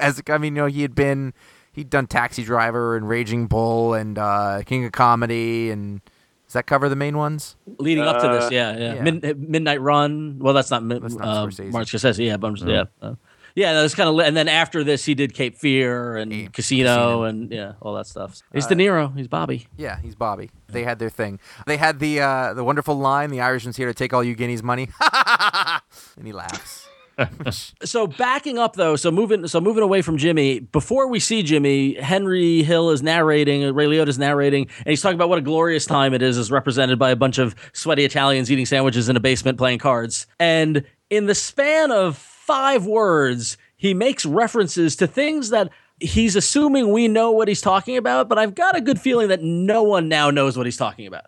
as 0.00 0.20
I 0.28 0.38
mean, 0.38 0.54
you 0.56 0.62
know, 0.62 0.66
he 0.66 0.82
had 0.82 0.94
been 0.94 1.32
he'd 1.72 1.88
done 1.88 2.06
Taxi 2.06 2.42
Driver 2.44 2.96
and 2.96 3.08
Raging 3.08 3.46
Bull 3.46 3.94
and 3.94 4.18
uh, 4.18 4.62
King 4.66 4.84
of 4.84 4.92
Comedy 4.92 5.70
and 5.70 6.00
does 6.50 6.54
that 6.54 6.66
cover 6.66 6.88
the 6.88 6.96
main 6.96 7.16
ones? 7.16 7.54
Leading 7.78 8.02
up 8.02 8.20
to 8.22 8.26
this, 8.26 8.44
Uh, 8.46 8.48
yeah, 8.50 8.76
yeah. 8.76 8.94
yeah. 8.94 9.02
Mid, 9.02 9.48
Midnight 9.48 9.80
Run. 9.80 10.40
Well, 10.40 10.52
that's 10.52 10.68
not, 10.68 10.82
mid, 10.82 11.00
That's 11.00 11.14
not 11.14 11.28
uh, 11.28 11.46
Scorsese. 11.46 11.70
Martin 11.70 11.96
Scorsese. 12.00 12.26
Yeah, 12.26 12.36
but 12.38 12.48
I'm 12.48 12.68
yeah, 12.68 12.84
uh, 13.00 13.14
yeah. 13.54 13.72
That's 13.74 13.94
kind 13.94 14.08
of, 14.08 14.18
and 14.26 14.36
then 14.36 14.48
after 14.48 14.82
this, 14.82 15.04
he 15.04 15.14
did 15.14 15.32
Cape 15.32 15.56
Fear 15.56 16.16
and 16.16 16.32
Cape- 16.32 16.52
Casino, 16.52 16.88
Casino. 16.96 17.22
and 17.22 17.52
yeah, 17.52 17.74
all 17.80 17.94
that 17.94 18.08
stuff. 18.08 18.42
He's 18.52 18.66
De 18.66 18.74
Niro. 18.74 19.16
He's 19.16 19.28
Bobby. 19.28 19.68
Yeah, 19.76 20.00
he's 20.00 20.16
Bobby. 20.16 20.50
They 20.66 20.82
had 20.82 20.98
their 20.98 21.08
thing. 21.08 21.38
They 21.68 21.76
had 21.76 22.00
the 22.00 22.20
uh, 22.20 22.54
the 22.54 22.64
wonderful 22.64 22.96
line, 22.98 23.30
"The 23.30 23.40
Irishman's 23.42 23.76
here 23.76 23.86
to 23.86 23.94
take 23.94 24.12
all 24.12 24.24
you 24.24 24.34
guineas 24.34 24.64
money," 24.64 24.88
and 26.16 26.26
he 26.26 26.32
laughs. 26.32 26.88
so 27.84 28.06
backing 28.06 28.58
up 28.58 28.74
though, 28.76 28.96
so 28.96 29.10
moving 29.10 29.46
so 29.46 29.60
moving 29.60 29.82
away 29.82 30.02
from 30.02 30.16
Jimmy, 30.16 30.60
before 30.60 31.08
we 31.08 31.20
see 31.20 31.42
Jimmy, 31.42 31.94
Henry 31.94 32.62
Hill 32.62 32.90
is 32.90 33.02
narrating, 33.02 33.74
Ray 33.74 33.86
Liotta 33.86 34.08
is 34.08 34.18
narrating, 34.18 34.68
and 34.78 34.86
he's 34.86 35.02
talking 35.02 35.16
about 35.16 35.28
what 35.28 35.38
a 35.38 35.42
glorious 35.42 35.86
time 35.86 36.14
it 36.14 36.22
is, 36.22 36.38
as 36.38 36.50
represented 36.50 36.98
by 36.98 37.10
a 37.10 37.16
bunch 37.16 37.38
of 37.38 37.54
sweaty 37.72 38.04
Italians 38.04 38.50
eating 38.50 38.66
sandwiches 38.66 39.08
in 39.08 39.16
a 39.16 39.20
basement 39.20 39.58
playing 39.58 39.78
cards. 39.78 40.26
And 40.38 40.84
in 41.08 41.26
the 41.26 41.34
span 41.34 41.90
of 41.90 42.16
five 42.16 42.86
words, 42.86 43.56
he 43.76 43.94
makes 43.94 44.26
references 44.26 44.96
to 44.96 45.06
things 45.06 45.50
that 45.50 45.70
he's 46.00 46.36
assuming 46.36 46.92
we 46.92 47.08
know 47.08 47.30
what 47.30 47.48
he's 47.48 47.60
talking 47.60 47.96
about, 47.96 48.28
but 48.28 48.38
I've 48.38 48.54
got 48.54 48.76
a 48.76 48.80
good 48.80 49.00
feeling 49.00 49.28
that 49.28 49.42
no 49.42 49.82
one 49.82 50.08
now 50.08 50.30
knows 50.30 50.56
what 50.56 50.66
he's 50.66 50.76
talking 50.76 51.06
about. 51.06 51.24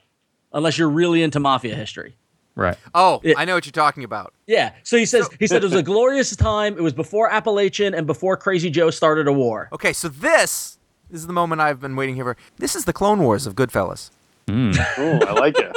Unless 0.52 0.76
you're 0.76 0.88
really 0.88 1.22
into 1.22 1.40
mafia 1.40 1.75
history. 1.75 2.16
Right. 2.54 2.76
Oh, 2.94 3.21
Yeah. 3.25 3.35
I 3.38 3.44
know 3.47 3.54
what 3.54 3.64
you're 3.64 3.73
talking 3.73 4.04
about. 4.04 4.35
Yeah. 4.47 4.73
So 4.82 4.97
he 4.99 5.06
says 5.06 5.28
he 5.38 5.47
said 5.47 5.62
it 5.62 5.66
was 5.66 5.75
a 5.75 5.82
glorious 5.92 6.35
time. 6.37 6.76
It 6.76 6.82
was 6.82 6.92
before 6.92 7.30
Apalachin 7.30 7.97
and 7.97 8.06
before 8.06 8.37
Crazy 8.37 8.68
Joe 8.71 8.90
started 8.90 9.26
a 9.26 9.32
war. 9.32 9.68
Okay, 9.73 9.92
so 9.92 10.09
this 10.09 10.78
this 11.11 11.21
is 11.21 11.26
the 11.26 11.32
moment 11.32 11.61
I've 11.61 11.80
been 11.80 11.97
waiting 11.97 12.14
here 12.14 12.25
for. 12.25 12.37
This 12.59 12.76
is 12.76 12.85
the 12.85 12.92
Clone 12.92 13.23
Wars 13.23 13.47
of 13.47 13.54
Goodfellas. 13.54 14.11
Hmm. 14.49 14.73
Ooh, 14.99 15.21
I 15.21 15.32
like 15.32 15.56
it. 15.59 15.76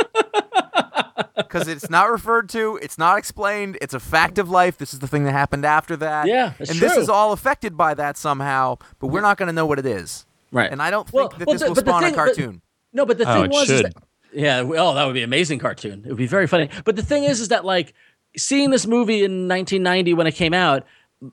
because 1.37 1.67
it's 1.67 1.89
not 1.89 2.09
referred 2.11 2.49
to, 2.49 2.77
it's 2.81 2.97
not 2.97 3.17
explained, 3.17 3.77
it's 3.81 3.93
a 3.93 3.99
fact 3.99 4.37
of 4.37 4.49
life. 4.49 4.77
This 4.77 4.93
is 4.93 4.99
the 4.99 5.07
thing 5.07 5.23
that 5.25 5.31
happened 5.31 5.65
after 5.65 5.95
that. 5.97 6.27
Yeah, 6.27 6.53
it's 6.59 6.71
and 6.71 6.79
this 6.79 6.97
is 6.97 7.09
all 7.09 7.31
affected 7.31 7.77
by 7.77 7.93
that 7.93 8.17
somehow, 8.17 8.77
but 8.99 9.07
we're 9.07 9.21
not 9.21 9.37
going 9.37 9.47
to 9.47 9.53
know 9.53 9.65
what 9.65 9.79
it 9.79 9.85
is. 9.85 10.25
Right. 10.51 10.71
And 10.71 10.81
I 10.81 10.89
don't 10.91 11.05
think 11.05 11.13
Well- 11.13 11.29
that 11.39 11.47
well, 11.47 11.53
this 11.53 11.61
the- 11.61 11.67
will 11.69 11.75
but 11.75 11.85
the 11.85 11.91
spawn 11.91 12.03
thing- 12.03 12.13
a 12.13 12.17
but- 12.17 12.25
cartoon. 12.25 12.61
No, 12.93 13.05
but 13.05 13.17
the 13.17 13.29
Oh, 13.29 13.33
thing 13.33 13.45
it 13.45 13.51
was, 13.51 13.69
is 13.69 13.81
that, 13.83 13.93
yeah. 14.35 14.59
Oh, 14.59 14.93
that 14.93 15.05
would 15.05 15.13
be 15.13 15.21
an 15.21 15.29
amazing 15.29 15.59
cartoon. 15.59 16.03
It 16.05 16.09
would 16.09 16.17
be 16.17 16.27
very 16.27 16.47
funny. 16.47 16.69
But 16.83 16.95
the 16.95 17.03
thing 17.03 17.23
is, 17.23 17.39
is 17.39 17.49
that 17.49 17.65
like 17.65 17.93
seeing 18.37 18.69
this 18.69 18.85
movie 18.85 19.23
in 19.23 19.47
1990 19.47 20.13
when 20.13 20.27
it 20.27 20.33
came 20.33 20.53
out, 20.53 20.85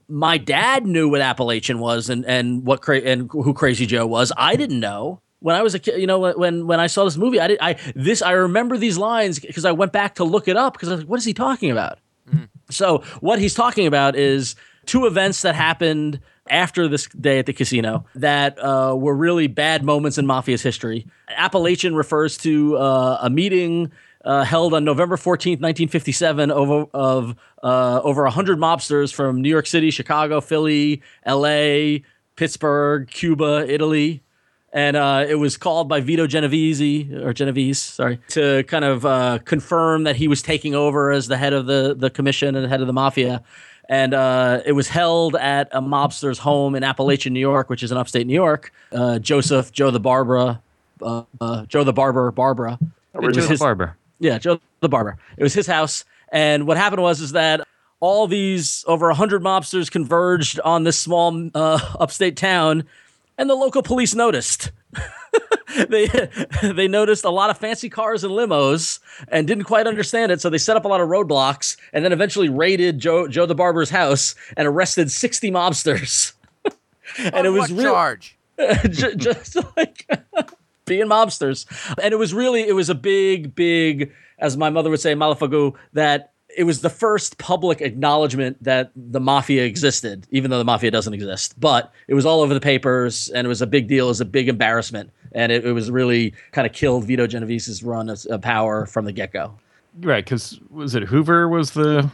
my 0.09 0.39
dad 0.39 0.87
knew 0.87 1.09
what 1.09 1.21
Apalachin 1.21 1.79
was 1.79 2.09
and 2.09 2.25
and 2.27 2.65
what 2.65 2.83
cra- 2.83 3.01
and 3.01 3.31
who 3.31 3.53
Crazy 3.53 3.87
Joe 3.87 4.07
was. 4.07 4.33
I 4.37 4.57
didn't 4.57 4.81
know. 4.81 5.21
When 5.41 5.57
I 5.57 5.63
was 5.63 5.75
a 5.75 5.81
kid, 5.81 6.01
you 6.01 6.07
know, 6.07 6.21
when 6.21 6.67
when 6.67 6.79
I 6.81 6.87
saw 6.87 7.05
this 7.05 7.17
movie, 7.17 7.41
I 7.41 7.49
did 7.49 7.59
I 7.61 7.77
this 7.97 8.23
I 8.23 8.33
remember 8.33 8.79
these 8.79 8.97
lines 8.97 9.41
because 9.41 9.65
I 9.65 9.73
went 9.73 9.93
back 9.93 10.15
to 10.17 10.25
look 10.25 10.47
it 10.49 10.57
up 10.57 10.75
because 10.75 10.89
I 10.89 10.93
was 10.93 11.01
like, 11.01 11.11
what 11.11 11.19
is 11.19 11.25
he 11.25 11.35
talking 11.35 11.71
about? 11.71 11.99
Mm-hmm. 12.29 12.45
So 12.71 12.99
what 13.21 13.39
he's 13.39 13.55
talking 13.55 13.87
about 13.87 14.17
is 14.17 14.55
two 14.87 15.07
events 15.07 15.43
that 15.43 15.55
happened 15.55 16.21
after 16.51 16.89
this 16.89 17.07
day 17.09 17.39
at 17.39 17.47
the 17.47 17.53
casino 17.53 18.05
that 18.15 18.59
uh, 18.59 18.95
were 18.97 19.15
really 19.15 19.47
bad 19.47 19.85
moments 19.85 20.19
in 20.19 20.27
Mafia's 20.27 20.63
history. 20.63 21.07
Apalachin 21.39 21.97
refers 21.97 22.37
to 22.39 22.77
uh, 22.77 23.19
a 23.23 23.31
meeting 23.31 23.93
uh, 24.25 24.45
held 24.45 24.75
on 24.75 24.85
November 24.85 25.17
14th, 25.17 25.61
1957, 25.61 26.51
over, 26.51 26.87
of 26.95 27.35
uh, 27.63 28.01
over 28.03 28.23
100 28.25 28.59
mobsters 28.59 29.13
from 29.13 29.41
New 29.43 29.49
York 29.49 29.67
City, 29.67 29.91
Chicago, 29.91 30.41
Philly, 30.41 31.03
L.A., 31.25 32.05
Pittsburgh, 32.37 33.09
Cuba, 33.09 33.67
Italy 33.69 34.23
and 34.73 34.97
uh, 34.97 35.25
it 35.29 35.35
was 35.35 35.57
called 35.57 35.89
by 35.89 36.01
Vito 36.01 36.27
Genovese 36.27 37.13
or 37.13 37.33
Genovese, 37.33 37.79
sorry, 37.79 38.19
to 38.29 38.65
kind 38.65 38.85
of 38.85 39.05
uh, 39.05 39.39
confirm 39.45 40.05
that 40.05 40.17
he 40.17 40.29
was 40.29 40.41
taking 40.41 40.75
over 40.75 41.11
as 41.11 41.29
the 41.29 41.37
head 41.37 41.53
of 41.53 41.67
the 41.67 41.95
the 41.97 42.09
commission 42.09 42.57
and 42.57 42.67
head 42.67 42.81
of 42.81 42.87
the 42.87 42.93
mafia. 42.93 43.43
And 43.93 44.15
uh, 44.15 44.63
it 44.65 44.73
was 44.73 44.89
held 44.89 45.37
at 45.37 45.69
a 45.71 45.83
mobster's 45.83 46.39
home 46.39 46.75
in 46.75 46.83
Apalachin, 46.83 47.33
New 47.33 47.41
York, 47.41 47.69
which 47.69 47.83
is 47.83 47.93
in 47.93 47.99
upstate 47.99 48.27
New 48.27 48.33
York. 48.33 48.73
Uh, 48.91 49.19
Joseph, 49.19 49.71
Joe 49.71 49.91
the 49.91 50.01
Barbara, 50.01 50.63
uh, 51.03 51.25
uh, 51.39 51.67
Joe 51.67 51.85
the 51.85 51.93
Barber, 51.93 52.31
Barbara. 52.31 52.79
Joe 53.21 53.31
the 53.31 53.57
barber. 53.59 53.95
yeah, 54.19 54.39
Joe 54.39 54.61
the 54.81 54.89
barber. 54.89 55.19
It 55.37 55.43
was 55.43 55.53
his 55.53 55.67
house, 55.67 56.07
and 56.31 56.67
what 56.67 56.79
happened 56.79 57.03
was 57.03 57.21
is 57.21 57.33
that 57.33 57.61
all 58.01 58.27
these 58.27 58.83
over 58.89 59.13
hundred 59.13 59.43
mobsters 59.43 59.91
converged 59.91 60.59
on 60.61 60.85
this 60.85 60.99
small 60.99 61.51
uh, 61.55 61.79
upstate 62.01 62.39
town, 62.39 62.85
and 63.37 63.51
the 63.51 63.55
local 63.55 63.83
police 63.83 64.15
noticed. 64.15 64.73
they 65.89 66.07
they 66.63 66.89
noticed 66.89 67.25
a 67.25 67.31
lot 67.31 67.51
of 67.51 67.59
fancy 67.59 67.89
cars 67.89 68.25
and 68.25 68.33
limos 68.33 69.01
and 69.29 69.47
didn't 69.47 69.65
quite 69.65 69.87
understand 69.87 70.31
it, 70.33 70.41
so 70.41 70.51
they 70.51 70.59
set 70.59 70.77
up 70.77 70.85
a 70.85 70.89
lot 70.89 71.01
of 71.01 71.09
roadblocks, 71.09 71.77
and 71.93 72.05
then 72.05 72.13
eventually 72.13 72.49
raided 72.49 72.99
Joe 72.99 73.29
Joe 73.29 73.47
the 73.47 73.55
barber's 73.55 73.91
house 73.91 74.35
and 74.57 74.69
arrested 74.69 75.11
sixty 75.11 75.51
mobsters. 75.51 76.35
and 77.19 77.35
On 77.35 77.47
it 77.47 77.51
was 77.51 77.73
real 77.73 77.93
charge? 77.93 78.39
Ju- 78.91 79.15
just 79.15 79.57
like 79.77 80.07
being 80.85 81.07
mobsters. 81.07 81.67
And 82.03 82.13
it 82.13 82.17
was 82.17 82.35
really, 82.35 82.67
it 82.67 82.75
was 82.75 82.91
a 82.91 82.95
big, 82.95 83.55
big, 83.55 84.13
as 84.39 84.57
my 84.57 84.71
mother 84.71 84.91
would 84.91 85.01
say, 85.01 85.15
malafagu, 85.15 85.75
that 85.93 86.33
it 86.55 86.65
was 86.65 86.83
the 86.83 86.91
first 86.91 87.39
public 87.39 87.81
acknowledgement 87.81 88.63
that 88.63 88.93
the 88.95 89.21
mafia 89.21 89.65
existed, 89.65 90.27
even 90.31 90.51
though 90.51 90.59
the 90.59 90.65
mafia 90.65 90.91
doesn't 90.91 91.15
exist. 91.15 91.59
But 91.59 91.93
it 92.09 92.15
was 92.15 92.27
all 92.27 92.41
over 92.41 92.53
the 92.53 92.61
papers 92.61 93.29
and 93.29 93.47
it 93.47 93.49
was 93.49 93.63
a 93.63 93.67
big 93.67 93.89
deal, 93.89 94.07
it 94.07 94.09
was 94.09 94.21
a 94.21 94.27
big 94.27 94.49
embarrassment. 94.49 95.11
And 95.35 95.51
it, 95.53 95.65
it 95.65 95.73
was 95.73 95.91
really 95.91 96.35
kind 96.53 96.67
of 96.67 96.73
killed 96.73 97.05
Vito 97.05 97.27
Genovese's 97.27 97.83
run 97.83 98.09
of, 98.09 98.25
of 98.27 98.41
power 98.43 98.87
from 98.87 99.05
the 99.05 99.13
get 99.13 99.33
go. 99.33 99.55
Right, 100.01 100.25
because 100.25 100.59
was 100.71 100.95
it 100.95 101.03
Hoover 101.03 101.49
was 101.49 101.73
the 101.73 102.11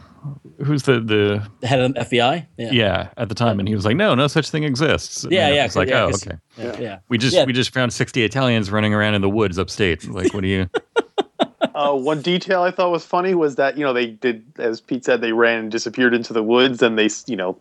who's 0.65 0.83
the 0.83 0.99
the 0.99 1.47
The 1.61 1.67
head 1.67 1.79
of 1.79 1.93
the 1.93 1.99
FBI? 2.01 2.45
yeah. 2.57 2.71
Yeah. 2.71 3.09
at 3.15 3.29
the 3.29 3.35
time, 3.35 3.57
and 3.59 3.69
he 3.69 3.73
was 3.75 3.85
like, 3.85 3.95
no, 3.95 4.15
no 4.15 4.27
such 4.27 4.49
thing 4.49 4.63
exists. 4.65 5.23
And 5.23 5.31
Yeah, 5.31 5.49
yeah, 5.49 5.63
It's 5.65 5.77
like, 5.77 5.87
yeah, 5.87 6.03
oh, 6.03 6.09
'cause- 6.09 6.27
okay. 6.27 6.37
Yeah. 6.57 6.77
yeah. 6.79 6.99
We 7.07 7.17
just 7.17 7.33
Yeah. 7.33 7.45
we 7.45 7.53
just 7.53 7.73
found 7.73 7.93
sixty 7.93 8.23
Italians 8.23 8.69
running 8.69 8.93
around 8.93 9.13
in 9.15 9.21
the 9.21 9.29
woods 9.29 9.57
upstate. 9.57 10.05
Like, 10.09 10.33
what 10.33 10.41
do 10.41 10.47
you? 10.49 10.69
Uh, 11.75 11.93
one 11.93 12.21
detail 12.21 12.61
I 12.63 12.71
thought 12.71 12.91
was 12.91 13.05
funny 13.05 13.33
was 13.35 13.55
that 13.55 13.77
you 13.77 13.85
know 13.85 13.93
they 13.93 14.07
did, 14.07 14.43
as 14.57 14.81
Pete 14.81 15.05
said, 15.05 15.21
they 15.21 15.31
ran 15.31 15.59
and 15.59 15.71
disappeared 15.71 16.13
into 16.13 16.33
the 16.33 16.43
woods, 16.43 16.81
and 16.81 16.97
they 16.99 17.07
you 17.27 17.37
know. 17.37 17.57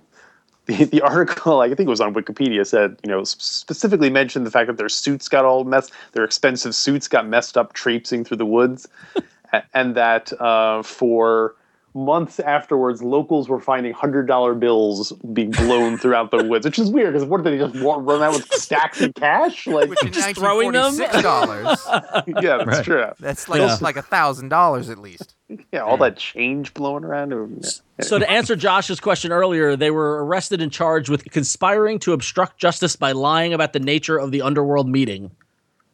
The, 0.68 0.84
the 0.92 1.00
article, 1.00 1.60
I 1.60 1.68
think 1.68 1.80
it 1.80 1.88
was 1.88 2.00
on 2.00 2.14
Wikipedia, 2.14 2.64
said 2.66 2.96
you 3.02 3.10
know 3.10 3.24
specifically 3.24 4.10
mentioned 4.10 4.46
the 4.46 4.50
fact 4.50 4.68
that 4.68 4.76
their 4.76 4.88
suits 4.88 5.28
got 5.28 5.44
all 5.44 5.64
messed, 5.64 5.92
their 6.12 6.24
expensive 6.24 6.74
suits 6.74 7.08
got 7.08 7.26
messed 7.26 7.58
up 7.58 7.72
traipsing 7.72 8.24
through 8.24 8.36
the 8.36 8.46
woods, 8.46 8.86
and 9.74 9.94
that 9.96 10.32
uh, 10.40 10.82
for 10.82 11.54
months 11.94 12.38
afterwards, 12.38 13.02
locals 13.02 13.48
were 13.48 13.58
finding 13.58 13.92
hundred 13.92 14.26
dollar 14.26 14.54
bills 14.54 15.10
being 15.32 15.50
blown 15.50 15.96
throughout 16.02 16.30
the 16.30 16.44
woods, 16.44 16.64
which 16.66 16.78
is 16.78 16.90
weird 16.90 17.12
because 17.14 17.26
what 17.26 17.42
did 17.42 17.54
they 17.54 17.58
just 17.66 17.74
run 17.82 18.22
out 18.22 18.34
with 18.34 18.46
stacks 18.52 19.00
of 19.00 19.14
cash? 19.14 19.66
Like, 19.66 19.88
Which 19.88 20.02
in 20.04 20.12
throwing 20.34 20.72
them? 20.72 20.92
$1946, 20.92 22.42
yeah, 22.42 22.58
that's 22.58 22.66
Right. 22.66 22.84
true. 22.84 23.06
that's 23.18 23.48
like 23.48 23.60
Yeah. 23.60 23.78
like 23.80 23.96
a 23.96 24.02
thousand 24.02 24.50
dollars 24.50 24.90
at 24.90 24.98
least. 24.98 25.34
Yeah, 25.72 25.80
all 25.80 25.96
that 25.98 26.16
change 26.18 26.74
blowing 26.74 27.04
around. 27.04 27.64
So 28.02 28.18
to 28.18 28.30
answer 28.30 28.54
Josh's 28.54 29.00
question 29.00 29.32
earlier, 29.32 29.76
they 29.76 29.90
were 29.90 30.22
arrested 30.24 30.60
and 30.60 30.70
charged 30.70 31.08
with 31.08 31.24
conspiring 31.30 31.98
to 32.00 32.12
obstruct 32.12 32.58
justice 32.58 32.96
by 32.96 33.12
lying 33.12 33.54
about 33.54 33.72
the 33.72 33.80
nature 33.80 34.18
of 34.18 34.30
the 34.30 34.42
underworld 34.42 34.88
meeting. 34.88 35.30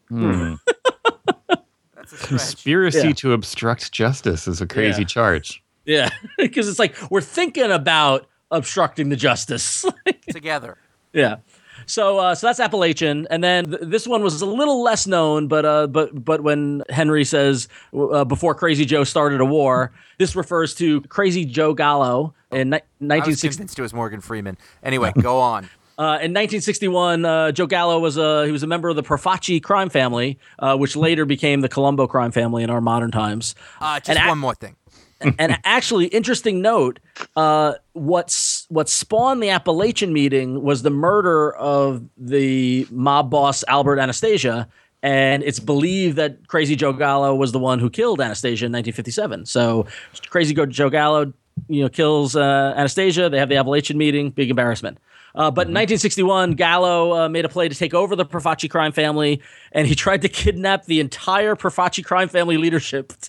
Hmm. 0.09 0.55
That's 1.95 2.13
a. 2.13 2.27
Conspiracy 2.27 3.09
Yeah. 3.09 3.13
to 3.15 3.33
obstruct 3.33 3.93
justice 3.93 4.49
is 4.49 4.61
a 4.61 4.67
crazy 4.67 5.03
Yeah. 5.03 5.07
charge. 5.07 5.63
Yeah, 5.85 6.09
because 6.39 6.69
it's 6.69 6.79
like 6.79 6.97
we're 7.11 7.21
thinking 7.21 7.71
about 7.71 8.27
obstructing 8.51 9.09
the 9.09 9.17
justice. 9.17 9.85
Together. 10.31 10.79
yeah. 11.13 11.37
So, 11.87 12.19
uh, 12.19 12.35
so 12.35 12.47
that's 12.47 12.61
Apalachin, 12.61 13.27
and 13.31 13.43
then 13.45 13.65
th- 13.67 13.83
this 13.83 14.07
one 14.07 14.23
was 14.23 14.41
a 14.41 14.47
little 14.47 14.83
less 14.83 15.07
known, 15.07 15.49
but 15.49 15.65
uh, 15.65 15.87
but 15.87 16.25
but 16.25 16.43
when 16.43 16.83
Henry 16.89 17.25
says 17.25 17.69
uh, 17.95 18.25
before 18.25 18.55
Crazy 18.55 18.85
Joe 18.85 19.05
started 19.05 19.41
a 19.41 19.45
war, 19.45 19.93
this 20.19 20.35
refers 20.37 20.75
to 20.77 21.01
Crazy 21.03 21.45
Joe 21.45 21.75
Gallo 21.75 22.35
in 22.51 22.71
ni- 22.71 22.77
I 22.77 22.81
was 23.19 23.43
1960. 23.43 23.81
it 23.81 23.83
was 23.83 23.95
Morgan 23.95 24.21
Freeman. 24.21 24.57
Anyway, 24.83 25.13
go 25.21 25.41
on. 25.41 25.69
Uh, 25.97 26.19
in 26.19 26.35
1961, 26.35 27.25
uh, 27.25 27.53
Joe 27.53 27.69
Gallo 27.69 28.01
was 28.01 28.17
a 28.17 28.47
he 28.47 28.51
was 28.51 28.65
a 28.65 28.67
member 28.67 28.89
of 28.89 28.97
the 28.97 29.03
Profaci 29.05 29.63
crime 29.63 29.89
family, 29.89 30.41
uh, 30.59 30.77
which 30.77 30.97
later 30.97 31.25
became 31.25 31.61
the 31.61 31.69
Colombo 31.69 32.09
crime 32.09 32.33
family 32.33 32.65
in 32.65 32.71
our 32.71 32.81
modern 32.81 33.13
times. 33.13 33.55
Uh, 33.81 34.01
just 34.01 34.19
And 34.19 34.29
one 34.29 34.41
more 34.41 34.57
thing. 34.57 34.75
And 35.39 35.59
actually, 35.65 36.07
interesting 36.07 36.61
note: 36.63 37.01
uh, 37.37 37.75
what's 37.93 38.67
what 38.69 38.89
spawned 38.89 39.43
the 39.43 39.49
Apalachin 39.49 40.13
meeting 40.13 40.63
was 40.63 40.83
the 40.83 40.91
murder 40.91 41.55
of 41.57 42.05
the 42.17 42.87
mob 42.91 43.31
boss 43.31 43.65
Albert 43.69 43.99
Anastasia, 43.99 44.69
and 45.03 45.43
it's 45.43 45.61
believed 45.61 46.17
that 46.17 46.49
Crazy 46.49 46.77
Joe 46.77 46.93
Gallo 46.93 47.35
was 47.35 47.53
the 47.53 47.59
one 47.59 47.79
who 47.79 47.91
killed 47.91 48.21
Anastasia 48.21 48.67
in 48.67 48.73
1957. 48.73 49.47
So, 49.47 49.87
Crazy 50.31 50.55
Joe 50.55 50.91
Gallo, 50.91 51.33
you 51.69 51.83
know, 51.83 51.89
kills 51.89 52.37
uh, 52.37 52.75
Anastasia. 52.77 53.29
They 53.29 53.39
have 53.39 53.49
the 53.49 53.57
Apalachin 53.57 53.97
meeting. 53.97 54.31
Big 54.31 54.51
embarrassment. 54.51 54.99
Uh, 55.35 55.51
but 55.51 55.67
in 55.67 55.75
1961, 55.75 56.53
Gallo 56.53 57.25
uh, 57.25 57.29
made 57.29 57.45
a 57.45 57.49
play 57.49 57.69
to 57.69 57.75
take 57.75 57.93
over 57.93 58.15
the 58.15 58.25
Profaci 58.25 58.71
crime 58.71 58.93
family, 58.93 59.43
and 59.73 59.87
he 59.87 59.95
tried 59.95 60.23
to 60.23 60.29
kidnap 60.29 60.85
the 60.85 61.01
entire 61.01 61.57
Profaci 61.57 62.05
crime 62.05 62.29
family 62.29 62.57
leadership. 62.57 63.13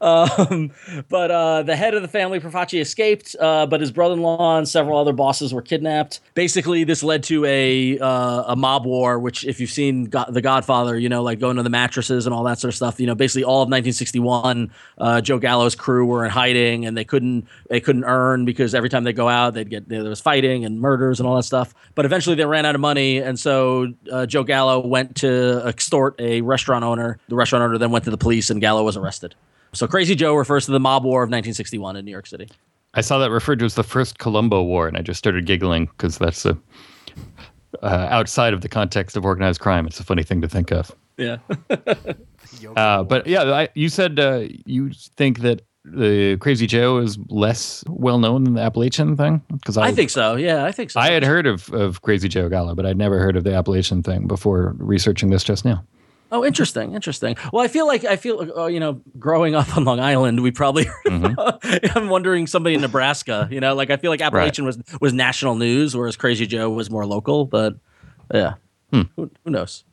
um, 0.00 0.70
but 1.08 1.30
uh, 1.30 1.62
the 1.62 1.76
head 1.76 1.94
of 1.94 2.02
the 2.02 2.08
family, 2.08 2.40
Profaci, 2.40 2.80
escaped, 2.80 3.34
uh, 3.40 3.66
but 3.66 3.80
his 3.80 3.90
brother-in-law 3.90 4.58
and 4.58 4.68
several 4.68 4.98
other 4.98 5.12
bosses 5.12 5.52
were 5.52 5.62
kidnapped. 5.62 6.20
Basically, 6.34 6.84
this 6.84 7.02
led 7.02 7.22
to 7.24 7.44
a 7.44 7.98
uh, 7.98 8.44
a 8.48 8.56
mob 8.56 8.86
war, 8.86 9.18
which, 9.18 9.44
if 9.44 9.60
you've 9.60 9.70
seen 9.70 10.10
The 10.10 10.40
Godfather, 10.42 10.98
you 10.98 11.08
know, 11.08 11.22
like 11.22 11.38
going 11.40 11.56
to 11.56 11.62
the 11.62 11.70
mattresses 11.70 12.26
and 12.26 12.34
all 12.34 12.44
that 12.44 12.58
sort 12.58 12.70
of 12.70 12.76
stuff. 12.76 13.00
You 13.00 13.06
know, 13.06 13.14
basically 13.14 13.44
all 13.44 13.62
of 13.62 13.68
1961, 13.68 14.70
uh, 14.98 15.20
Joe 15.20 15.38
Gallo's 15.38 15.74
crew 15.74 16.06
were 16.06 16.24
in 16.24 16.30
hiding, 16.30 16.86
and 16.86 16.96
they 16.96 17.04
couldn't 17.04 17.46
they 17.68 17.80
couldn't 17.80 18.04
earn 18.04 18.44
because 18.44 18.74
every 18.74 18.88
time 18.88 19.04
they 19.04 19.12
go 19.12 19.28
out, 19.28 19.54
they'd 19.54 19.70
get 19.70 19.88
there 19.88 20.04
was 20.04 20.20
fighting 20.20 20.64
and 20.64 20.80
murders 20.80 21.20
and 21.20 21.28
all 21.28 21.36
that 21.36 21.44
stuff. 21.44 21.74
But 21.94 22.04
eventually, 22.04 22.36
they 22.36 22.44
ran 22.44 22.66
out 22.66 22.74
of 22.74 22.80
money, 22.80 23.18
and 23.18 23.38
so 23.38 23.92
uh, 24.12 24.26
Joe 24.26 24.44
Gallo 24.44 24.86
went 24.86 25.16
to 25.16 25.62
extort 25.66 26.14
a 26.20 26.40
restaurant 26.42 26.84
owner. 26.84 27.18
The 27.28 27.36
restaurant 27.36 27.62
owner 27.62 27.78
then 27.78 27.90
went 27.90 28.04
to 28.04 28.10
the 28.10 28.18
police, 28.18 28.50
and 28.50 28.60
Gallo 28.60 28.84
was 28.84 28.96
arrested. 28.96 29.34
So 29.76 29.86
Crazy 29.86 30.14
Joe 30.14 30.34
refers 30.34 30.66
to 30.66 30.72
the 30.72 30.80
mob 30.80 31.04
war 31.04 31.22
of 31.22 31.28
1961 31.28 31.96
in 31.96 32.04
New 32.04 32.10
York 32.10 32.26
City. 32.26 32.48
I 32.94 33.02
saw 33.02 33.18
that 33.18 33.30
referred 33.30 33.58
to 33.58 33.66
as 33.66 33.74
the 33.74 33.84
first 33.84 34.18
Colombo 34.18 34.62
War, 34.62 34.88
and 34.88 34.96
I 34.96 35.02
just 35.02 35.18
started 35.18 35.44
giggling 35.44 35.86
because 35.86 36.16
that's 36.16 36.46
a 36.46 36.56
uh, 37.82 38.08
outside 38.10 38.54
of 38.54 38.62
the 38.62 38.68
context 38.70 39.18
of 39.18 39.24
organized 39.26 39.60
crime. 39.60 39.86
It's 39.86 40.00
a 40.00 40.04
funny 40.04 40.22
thing 40.22 40.40
to 40.40 40.48
think 40.48 40.72
of. 40.72 40.90
Yeah. 41.16 41.38
Uh, 42.76 43.02
but 43.02 43.26
yeah, 43.26 43.42
I, 43.42 43.68
you 43.74 43.88
said 43.88 44.18
uh, 44.20 44.44
you 44.64 44.92
think 45.16 45.40
that 45.40 45.62
the 45.84 46.36
Crazy 46.38 46.66
Joe 46.66 46.98
is 46.98 47.18
less 47.28 47.84
well 47.88 48.18
known 48.18 48.44
than 48.44 48.54
the 48.54 48.60
Apalachin 48.60 49.16
thing 49.16 49.42
because 49.52 49.76
I 49.76 49.92
think 49.92 50.10
so. 50.10 50.36
Yeah, 50.36 50.64
I 50.64 50.72
think 50.72 50.90
so. 50.90 51.00
I 51.00 51.10
had 51.10 51.24
heard 51.24 51.46
of, 51.46 51.68
of 51.72 52.02
Crazy 52.02 52.28
Joe 52.28 52.48
Gallo, 52.48 52.74
but 52.74 52.86
I'd 52.86 52.96
never 52.96 53.18
heard 53.18 53.36
of 53.36 53.44
the 53.44 53.50
Apalachin 53.50 54.04
thing 54.04 54.26
before 54.26 54.74
researching 54.78 55.30
this 55.30 55.42
just 55.44 55.64
now. 55.64 55.84
Oh, 56.32 56.44
interesting, 56.44 56.94
interesting. 56.94 57.36
Well, 57.52 57.64
I 57.64 57.68
feel 57.68 57.86
like 57.86 58.04
I 58.04 58.16
feel 58.16 58.52
uh, 58.56 58.66
you 58.66 58.80
know, 58.80 59.00
growing 59.18 59.54
up 59.54 59.76
on 59.76 59.84
Long 59.84 60.00
Island, 60.00 60.42
we 60.42 60.50
probably. 60.50 60.86
I'm 61.94 62.08
wondering 62.08 62.46
somebody 62.46 62.74
in 62.74 62.80
Nebraska. 62.80 63.48
You 63.50 63.60
know, 63.60 63.74
like 63.74 63.90
I 63.90 63.96
feel 63.96 64.10
like 64.10 64.20
Apalachin 64.20 64.64
was 64.64 64.78
was 65.00 65.12
national 65.12 65.54
news, 65.54 65.96
whereas 65.96 66.16
Crazy 66.16 66.46
Joe 66.46 66.70
was 66.70 66.90
more 66.90 67.06
local. 67.06 67.44
But 67.44 67.76
yeah, 68.32 68.54
who, 68.90 69.08
who 69.16 69.50
knows? 69.50 69.84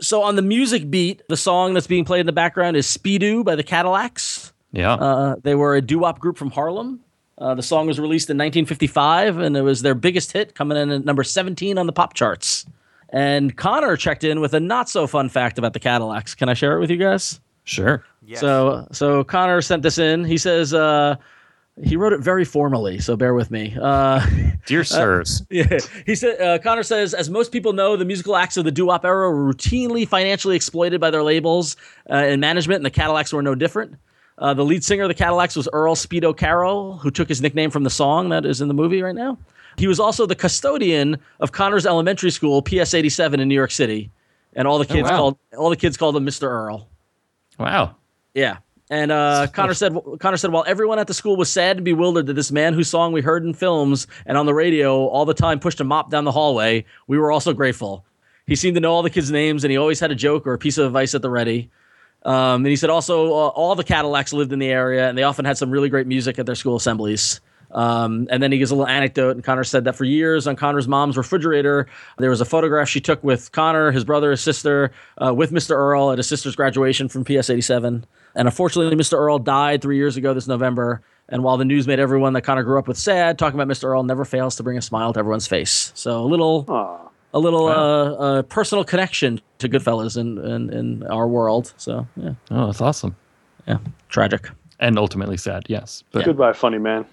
So 0.00 0.22
on 0.22 0.36
the 0.36 0.42
music 0.42 0.90
beat, 0.90 1.22
the 1.28 1.36
song 1.36 1.74
that's 1.74 1.86
being 1.86 2.04
played 2.04 2.20
in 2.20 2.26
the 2.26 2.32
background 2.32 2.76
is 2.76 2.86
"Speedo" 2.86 3.44
by 3.44 3.56
the 3.56 3.64
Cadillacs. 3.64 4.52
Yeah. 4.72 4.94
Uh, 4.94 5.36
they 5.42 5.54
were 5.54 5.76
a 5.76 5.82
doo-wop 5.82 6.18
group 6.18 6.38
from 6.38 6.50
Harlem. 6.50 7.00
Uh, 7.38 7.54
the 7.54 7.62
song 7.62 7.86
was 7.86 7.98
released 7.98 8.30
in 8.30 8.36
1955, 8.36 9.38
and 9.38 9.56
it 9.56 9.62
was 9.62 9.82
their 9.82 9.94
biggest 9.94 10.32
hit, 10.32 10.54
coming 10.54 10.78
in 10.78 10.90
at 10.90 11.04
number 11.04 11.24
17 11.24 11.76
on 11.76 11.86
the 11.86 11.92
pop 11.92 12.14
charts. 12.14 12.66
And 13.12 13.56
Connor 13.56 13.96
checked 13.96 14.24
in 14.24 14.40
with 14.40 14.54
a 14.54 14.60
not 14.60 14.88
so 14.88 15.06
fun 15.06 15.28
fact 15.28 15.58
about 15.58 15.74
the 15.74 15.80
Cadillacs. 15.80 16.34
Can 16.34 16.48
I 16.48 16.54
share 16.54 16.76
it 16.76 16.80
with 16.80 16.90
you 16.90 16.96
guys? 16.96 17.40
sure. 17.64 18.04
Yes. 18.24 18.40
So, 18.40 18.88
so 18.92 19.24
Connor 19.24 19.60
sent 19.60 19.82
this 19.82 19.98
in. 19.98 20.24
He 20.24 20.38
says 20.38 20.72
uh, 20.72 21.16
he 21.82 21.96
wrote 21.96 22.12
it 22.12 22.20
very 22.20 22.44
formally, 22.44 22.98
so 22.98 23.16
bear 23.16 23.34
with 23.34 23.50
me. 23.50 23.76
Uh, 23.80 24.24
Dear 24.66 24.84
sirs, 24.84 25.42
yeah, 25.50 25.78
he 26.06 26.14
said. 26.14 26.40
Uh, 26.40 26.58
Connor 26.58 26.82
says, 26.82 27.14
as 27.14 27.30
most 27.30 27.50
people 27.50 27.72
know, 27.72 27.96
the 27.96 28.04
musical 28.04 28.36
acts 28.36 28.56
of 28.56 28.64
the 28.64 28.70
doo-wop 28.70 29.04
era 29.04 29.30
were 29.30 29.52
routinely 29.52 30.06
financially 30.06 30.54
exploited 30.54 31.00
by 31.00 31.10
their 31.10 31.22
labels 31.22 31.76
uh, 32.10 32.14
and 32.14 32.40
management, 32.40 32.76
and 32.76 32.86
the 32.86 32.90
Cadillacs 32.90 33.32
were 33.32 33.42
no 33.42 33.54
different. 33.54 33.96
Uh, 34.38 34.54
the 34.54 34.64
lead 34.64 34.84
singer 34.84 35.04
of 35.04 35.08
the 35.08 35.14
Cadillacs 35.14 35.56
was 35.56 35.68
Earl 35.72 35.94
Speedo 35.94 36.36
Carroll, 36.36 36.98
who 36.98 37.10
took 37.10 37.28
his 37.28 37.42
nickname 37.42 37.70
from 37.70 37.84
the 37.84 37.90
song 37.90 38.28
that 38.30 38.44
is 38.44 38.60
in 38.60 38.68
the 38.68 38.74
movie 38.74 39.02
right 39.02 39.14
now. 39.14 39.38
He 39.76 39.86
was 39.86 40.00
also 40.00 40.26
the 40.26 40.34
custodian 40.34 41.18
of 41.40 41.52
Connor's 41.52 41.86
elementary 41.86 42.30
school, 42.30 42.62
PS 42.62 42.94
87 42.94 43.40
in 43.40 43.48
New 43.48 43.54
York 43.54 43.70
City, 43.70 44.10
and 44.54 44.68
all 44.68 44.78
the 44.78 44.86
kids 44.86 45.10
wow. 45.10 45.16
called 45.16 45.38
all 45.56 45.70
the 45.70 45.76
kids 45.76 45.96
called 45.96 46.16
him 46.16 46.26
Mr. 46.26 46.44
Earl. 46.44 46.88
wow. 47.58 47.96
Yeah. 48.34 48.58
And 48.92 49.10
uh, 49.10 49.46
Connor 49.46 49.72
said, 49.72 49.96
Connor 50.20 50.36
said, 50.36 50.52
while 50.52 50.64
everyone 50.66 50.98
at 50.98 51.06
the 51.06 51.14
school 51.14 51.34
was 51.34 51.50
sad 51.50 51.78
and 51.78 51.84
bewildered 51.84 52.26
that 52.26 52.34
this 52.34 52.52
man 52.52 52.74
whose 52.74 52.90
song 52.90 53.12
we 53.12 53.22
heard 53.22 53.42
in 53.42 53.54
films 53.54 54.06
and 54.26 54.36
on 54.36 54.44
the 54.44 54.52
radio 54.52 55.06
all 55.06 55.24
the 55.24 55.32
time 55.32 55.60
pushed 55.60 55.80
a 55.80 55.84
mop 55.84 56.10
down 56.10 56.24
the 56.24 56.32
hallway, 56.32 56.84
we 57.06 57.16
were 57.16 57.32
also 57.32 57.54
grateful. 57.54 58.04
He 58.46 58.54
seemed 58.54 58.74
to 58.74 58.80
know 58.80 58.92
all 58.92 59.02
the 59.02 59.08
kids' 59.08 59.30
names 59.30 59.64
and 59.64 59.70
he 59.70 59.78
always 59.78 59.98
had 59.98 60.10
a 60.10 60.14
joke 60.14 60.46
or 60.46 60.52
a 60.52 60.58
piece 60.58 60.76
of 60.76 60.84
advice 60.84 61.14
at 61.14 61.22
the 61.22 61.30
ready. 61.30 61.70
Um, 62.24 62.56
and 62.56 62.66
he 62.66 62.76
said 62.76 62.90
also 62.90 63.28
uh, 63.28 63.48
all 63.48 63.74
the 63.74 63.82
Cadillacs 63.82 64.34
lived 64.34 64.52
in 64.52 64.58
the 64.58 64.68
area 64.68 65.08
and 65.08 65.16
they 65.16 65.22
often 65.22 65.46
had 65.46 65.56
some 65.56 65.70
really 65.70 65.88
great 65.88 66.06
music 66.06 66.38
at 66.38 66.44
their 66.44 66.54
school 66.54 66.76
assemblies. 66.76 67.40
Um, 67.72 68.28
and 68.30 68.42
then 68.42 68.52
he 68.52 68.58
gives 68.58 68.70
a 68.70 68.74
little 68.74 68.88
anecdote, 68.88 69.30
and 69.30 69.42
Connor 69.42 69.64
said 69.64 69.84
that 69.84 69.96
for 69.96 70.04
years 70.04 70.46
on 70.46 70.56
Connor's 70.56 70.86
mom's 70.86 71.16
refrigerator, 71.16 71.86
there 72.18 72.30
was 72.30 72.40
a 72.40 72.44
photograph 72.44 72.88
she 72.88 73.00
took 73.00 73.22
with 73.24 73.50
Connor, 73.52 73.90
his 73.90 74.04
brother, 74.04 74.30
his 74.30 74.40
sister, 74.42 74.92
uh, 75.24 75.32
with 75.34 75.50
Mr. 75.52 75.70
Earl 75.76 76.10
at 76.12 76.18
his 76.18 76.28
sister's 76.28 76.54
graduation 76.54 77.08
from 77.08 77.24
PS 77.24 77.48
87. 77.50 78.04
And 78.34 78.48
unfortunately, 78.48 78.94
Mr. 78.96 79.14
Earl 79.18 79.38
died 79.38 79.82
three 79.82 79.96
years 79.96 80.16
ago 80.16 80.34
this 80.34 80.46
November. 80.46 81.02
And 81.28 81.42
while 81.42 81.56
the 81.56 81.64
news 81.64 81.86
made 81.86 81.98
everyone 81.98 82.34
that 82.34 82.42
Connor 82.42 82.62
grew 82.62 82.78
up 82.78 82.88
with 82.88 82.98
sad, 82.98 83.38
talking 83.38 83.58
about 83.58 83.72
Mr. 83.72 83.84
Earl 83.84 84.02
never 84.02 84.24
fails 84.24 84.56
to 84.56 84.62
bring 84.62 84.76
a 84.76 84.82
smile 84.82 85.12
to 85.14 85.18
everyone's 85.18 85.46
face. 85.46 85.92
So 85.94 86.20
a 86.20 86.26
little, 86.26 86.66
Aw. 86.68 87.08
a 87.32 87.38
little 87.38 87.66
uh, 87.68 88.12
uh, 88.38 88.42
personal 88.42 88.84
connection 88.84 89.40
to 89.58 89.68
Goodfellas 89.68 90.18
in, 90.18 90.36
in, 90.38 90.70
in 90.72 91.02
our 91.04 91.26
world. 91.26 91.72
So 91.78 92.06
yeah, 92.16 92.34
Oh, 92.50 92.66
that's 92.66 92.80
awesome. 92.82 93.16
yeah, 93.66 93.78
tragic. 94.08 94.50
And 94.80 94.98
ultimately 94.98 95.36
sad, 95.36 95.64
yes. 95.68 96.02
But 96.12 96.24
Goodbye, 96.24 96.52
funny 96.54 96.78
man. 96.78 97.06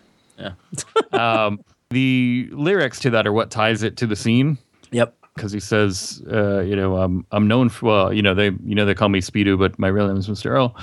Um, 1.11 1.59
the 1.89 2.49
lyrics 2.51 2.99
to 3.01 3.09
that 3.11 3.25
are 3.27 3.33
what 3.33 3.49
ties 3.51 3.83
it 3.83 3.97
to 3.97 4.07
the 4.07 4.15
scene. 4.15 4.57
Yep. 4.91 5.15
because 5.35 5.51
he 5.51 5.59
says, 5.59 6.21
uh, 6.31 6.59
you 6.61 6.75
know, 6.75 6.97
um, 6.97 7.25
I'm 7.31 7.47
known 7.47 7.69
for 7.69 7.85
well, 7.85 8.13
you 8.13 8.21
know, 8.21 8.33
they 8.33 8.45
you 8.65 8.75
know 8.75 8.85
they 8.85 8.93
call 8.95 9.09
me 9.09 9.21
Speedo, 9.21 9.57
but 9.57 9.77
my 9.79 9.87
real 9.87 10.07
name 10.07 10.17
is 10.17 10.27
Mr. 10.27 10.47
Earl. 10.51 10.75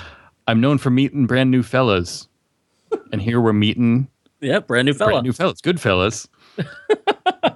I'm 0.47 0.61
known 0.61 0.77
for 0.77 0.89
meeting 0.89 1.25
brand 1.27 1.51
new 1.51 1.61
fellas, 1.63 2.27
and 3.11 3.21
here 3.21 3.39
we're 3.41 3.53
meeting 3.53 4.07
Yep. 4.39 4.67
Brand 4.67 4.85
new 4.85 4.93
fellas. 4.93 5.11
brand 5.13 5.25
new 5.25 5.33
fellas, 5.33 5.61
good 5.61 5.79
fellas, 5.81 6.27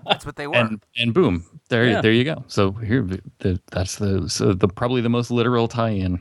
That's 0.05 0.25
what 0.25 0.35
they 0.35 0.47
were. 0.47 0.55
and 0.55 0.83
and 0.97 1.13
boom, 1.13 1.45
there 1.69 1.85
Yeah. 1.87 2.01
there 2.01 2.11
you 2.11 2.23
go. 2.23 2.43
So 2.47 2.71
here, 2.71 3.07
the, 3.39 3.59
that's 3.71 3.95
the 3.97 4.29
so 4.29 4.53
the 4.53 4.67
probably 4.67 5.01
the 5.01 5.09
most 5.09 5.31
literal 5.31 5.67
tie-in. 5.67 6.19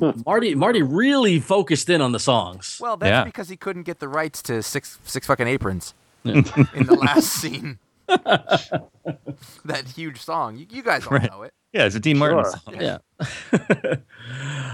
Marty 0.26 0.54
Marty 0.54 0.82
really 0.82 1.40
focused 1.40 1.88
in 1.90 2.00
on 2.00 2.12
the 2.12 2.18
songs. 2.20 2.78
Well, 2.80 2.96
that's 2.96 3.10
Yeah. 3.10 3.24
because 3.24 3.48
he 3.48 3.56
couldn't 3.56 3.82
get 3.84 3.98
the 3.98 4.08
rights 4.08 4.42
to 4.42 4.62
six 4.62 4.98
six 5.04 5.26
fucking 5.26 5.46
aprons 5.48 5.94
in 6.24 6.42
the 6.42 6.96
last 7.00 7.28
scene. 7.32 7.78
that 8.06 9.86
huge 9.94 10.20
song. 10.20 10.56
You, 10.56 10.66
you 10.70 10.82
guys 10.82 11.06
all 11.06 11.18
Right. 11.18 11.30
know 11.30 11.42
it. 11.42 11.52
Yeah, 11.72 11.84
it's 11.84 11.94
a 11.94 12.00
Dean 12.00 12.16
Martin 12.18 12.44
Sure. 12.44 12.52
song. 12.64 12.80
Yeah. 12.80 13.96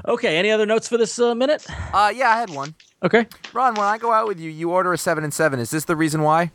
okay. 0.08 0.36
Any 0.36 0.50
other 0.50 0.66
notes 0.66 0.88
for 0.88 0.96
this 0.96 1.18
uh, 1.18 1.34
minute? 1.34 1.66
Uh, 1.92 2.12
yeah, 2.14 2.30
I 2.30 2.36
had 2.38 2.50
one. 2.50 2.74
Okay. 3.02 3.26
Ron, 3.52 3.74
when 3.74 3.84
I 3.86 3.98
go 3.98 4.12
out 4.12 4.26
with 4.28 4.38
you, 4.38 4.50
you 4.50 4.70
order 4.70 4.92
a 4.92 4.98
seven 4.98 5.24
and 5.24 5.34
seven. 5.34 5.58
Is 5.60 5.70
this 5.70 5.84
the 5.86 5.96
reason 5.96 6.22
why? 6.22 6.52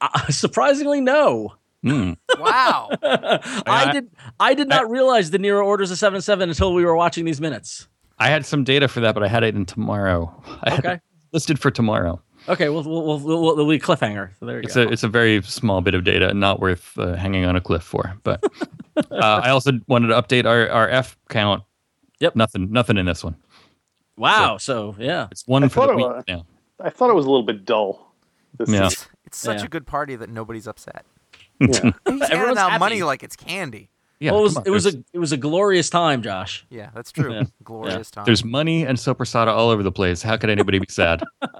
Uh, 0.00 0.26
surprisingly, 0.30 1.00
no. 1.00 1.54
Mm. 1.84 2.16
Wow. 2.38 2.88
I 3.02 3.60
I- 3.66 3.92
did. 3.92 4.10
I 4.40 4.54
did 4.54 4.68
not 4.68 4.90
realize 4.90 5.30
De 5.30 5.38
Niro 5.38 5.64
orders 5.64 5.90
a 5.90 5.96
seven 5.96 6.16
and 6.16 6.24
seven 6.24 6.48
until 6.48 6.72
we 6.74 6.84
were 6.84 6.96
watching 6.96 7.24
these 7.24 7.40
minutes. 7.40 7.86
I 8.18 8.28
had 8.28 8.46
some 8.46 8.64
data 8.64 8.88
for 8.88 9.00
that, 9.00 9.14
but 9.14 9.22
I 9.22 9.28
had 9.28 9.42
it 9.42 9.54
in 9.54 9.66
tomorrow. 9.66 10.32
I 10.62 10.70
had 10.70 10.78
Okay. 10.86 10.94
it 10.94 11.00
listed 11.32 11.58
for 11.58 11.70
tomorrow. 11.70 12.20
Okay. 12.48 12.68
We'll 12.68 12.82
we'll 12.84 13.02
we'll, 13.04 13.18
we'll, 13.20 13.56
we'll 13.56 13.68
be 13.68 13.78
cliffhanger. 13.78 14.30
So 14.38 14.46
there 14.46 14.56
you 14.58 14.62
It's 14.64 14.74
go. 14.74 14.82
a 14.82 14.88
it's 14.88 15.02
a 15.02 15.08
very 15.08 15.42
small 15.42 15.80
bit 15.80 15.94
of 15.94 16.04
data, 16.04 16.32
not 16.34 16.60
worth 16.60 16.96
uh, 16.98 17.14
hanging 17.14 17.44
on 17.44 17.56
a 17.56 17.60
cliff 17.60 17.82
for. 17.82 18.14
But 18.22 18.42
uh, 19.10 19.40
I 19.44 19.50
also 19.50 19.72
wanted 19.88 20.08
to 20.08 20.14
update 20.22 20.46
our, 20.46 20.68
our 20.70 20.88
F 20.88 21.16
count. 21.28 21.62
Yep. 22.20 22.36
Nothing 22.36 22.72
nothing 22.72 22.96
in 22.96 23.06
this 23.06 23.22
one. 23.24 23.36
wow. 24.16 24.56
So 24.58 24.94
yeah. 24.98 25.28
It's 25.30 25.46
one 25.46 25.64
I 25.64 25.68
for 25.68 25.80
the 25.80 25.86
thought 25.86 25.90
it 25.92 25.96
week 25.96 26.06
was- 26.06 26.24
now. 26.28 26.46
I 26.80 26.90
thought 26.90 27.08
it 27.10 27.14
was 27.14 27.24
a 27.24 27.30
little 27.30 27.46
bit 27.46 27.64
dull. 27.64 28.14
This 28.58 28.68
Yeah. 28.70 28.88
season. 28.88 29.08
It's 29.24 29.38
such 29.38 29.58
Yeah. 29.60 29.64
a 29.64 29.68
good 29.68 29.86
party 29.86 30.14
that 30.16 30.28
nobody's 30.30 30.66
upset. 30.66 31.04
Yeah. 31.58 31.68
He's 32.08 32.28
handing 32.28 32.58
out 32.58 32.70
happy. 32.70 32.78
money 32.78 33.02
like 33.02 33.22
it's 33.22 33.34
candy. 33.36 33.88
Yeah, 34.18 34.32
well, 34.32 34.40
it 34.40 34.44
was 34.44 34.56
on, 34.56 34.62
it 34.66 34.70
was 34.70 34.86
a 34.86 35.04
it 35.12 35.18
was 35.18 35.32
a 35.32 35.36
glorious 35.36 35.90
time, 35.90 36.22
Josh. 36.22 36.64
Yeah, 36.70 36.90
that's 36.94 37.12
true. 37.12 37.32
Yeah. 37.34 37.42
Glorious 37.62 38.10
time. 38.10 38.24
There's 38.24 38.44
money 38.44 38.84
and 38.84 38.96
sopressata 38.96 39.48
all 39.48 39.68
over 39.68 39.82
the 39.82 39.92
place. 39.92 40.22
How 40.22 40.36
could 40.38 40.48
anybody 40.48 40.78
be 40.78 40.86
sad? 40.88 41.22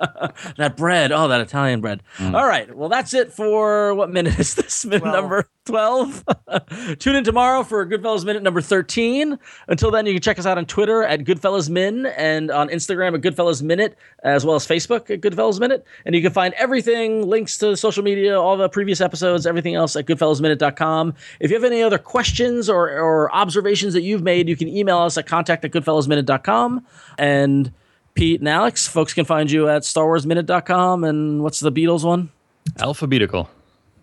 That 0.59 0.77
bread, 0.77 1.13
oh, 1.13 1.29
that 1.29 1.41
Italian 1.41 1.81
bread. 1.81 2.03
Mm. 2.19 2.35
All 2.35 2.47
right, 2.47 2.75
well, 2.75 2.91
that's 2.91 3.15
it 3.15 3.33
for 3.33 3.95
what 3.95 4.11
minute 4.11 4.39
is 4.39 4.55
this? 4.55 4.85
Minute 4.85 5.01
Twelve. 5.01 5.15
number 5.17 5.49
12. 5.65 6.25
Tune 6.99 7.17
in 7.17 7.25
tomorrow 7.25 7.63
for 7.63 7.87
Goodfellas 7.87 8.25
Minute 8.25 8.43
number 8.43 8.61
13. 8.61 9.39
Until 9.69 9.91
then, 9.91 10.05
you 10.07 10.13
can 10.13 10.23
check 10.23 10.39
us 10.39 10.45
out 10.45 10.59
on 10.59 10.67
Twitter 10.67 11.03
at 11.03 11.21
Goodfellas 11.21 11.71
Min 11.71 12.07
and 12.07 12.51
on 12.51 12.69
Instagram 12.69 13.15
at 13.15 13.23
Goodfellas 13.23 13.63
Minute, 13.63 13.97
as 14.23 14.45
well 14.45 14.57
as 14.57 14.67
Facebook 14.67 15.11
at 15.11 15.21
Goodfellas 15.23 15.59
Minute. 15.59 15.87
And 16.05 16.15
you 16.15 16.21
can 16.23 16.33
find 16.33 16.53
everything, 16.55 17.27
links 17.27 17.57
to 17.59 17.77
social 17.77 18.03
media, 18.03 18.39
all 18.39 18.57
the 18.57 18.69
previous 18.69 19.01
episodes, 19.01 19.47
everything 19.47 19.75
else 19.75 19.97
at 19.97 20.05
goodfellasminute.com. 20.07 21.15
If 21.41 21.51
you 21.51 21.57
have 21.57 21.65
any 21.65 21.83
other 21.83 21.99
questions 21.99 22.46
or, 22.69 22.89
or 22.91 23.35
observations 23.35 23.95
that 23.95 24.03
you've 24.03 24.23
made, 24.23 24.49
you 24.49 24.57
can 24.57 24.69
email 24.69 24.99
us 24.99 25.19
at 25.19 25.27
contact 25.27 25.65
at 25.65 25.73
goodfellasminute.com. 25.73 26.87
And 27.19 27.73
Pete 28.15 28.41
and 28.41 28.49
Alex, 28.49 28.87
folks 28.89 29.13
can 29.13 29.25
find 29.25 29.51
you 29.51 29.69
at 29.69 29.83
starwarsminute.com. 29.83 31.05
And 31.05 31.43
what's 31.43 31.61
the 31.61 31.73
Beatles 31.73 32.05
one? 32.05 32.31
Alphabeatical.com. 32.79 33.49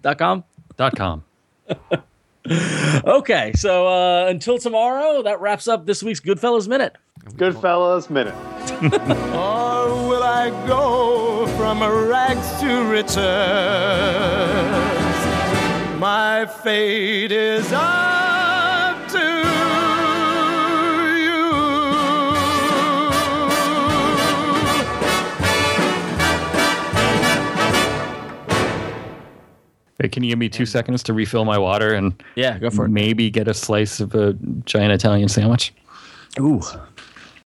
Dot 0.01 0.17
com. 0.17 0.43
Dot 0.77 0.95
com. 0.95 1.23
Okay, 2.45 3.53
so 3.55 3.87
uh, 3.87 4.27
until 4.27 4.57
tomorrow, 4.57 5.23
that 5.23 5.39
wraps 5.39 5.69
up 5.69 5.85
this 5.85 6.03
week's 6.03 6.19
Goodfellas 6.19 6.67
Minute. 6.67 6.97
Goodfellas 7.35 8.09
minute. 8.09 8.35
Or 9.33 10.07
will 10.07 10.23
I 10.23 10.49
go 10.67 11.47
from 11.57 11.81
rags 11.81 12.59
to 12.59 12.83
riches? 12.83 13.17
My 15.99 16.45
fate 16.45 17.31
is 17.31 17.71
up 17.71 18.12
Hey, 30.03 30.09
can 30.09 30.21
you 30.21 30.31
give 30.31 30.39
me 30.39 30.49
two 30.49 30.65
seconds 30.65 31.01
to 31.03 31.13
refill 31.13 31.45
my 31.45 31.57
water 31.57 31.93
and 31.93 32.21
Yeah, 32.35 32.59
go 32.59 32.69
for 32.69 32.83
it. 32.83 32.89
maybe 32.89 33.29
get 33.29 33.47
a 33.47 33.53
slice 33.53 34.01
of 34.01 34.13
a 34.13 34.33
giant 34.65 34.91
Italian 34.91 35.29
sandwich? 35.29 35.73
Ooh. 36.41 36.61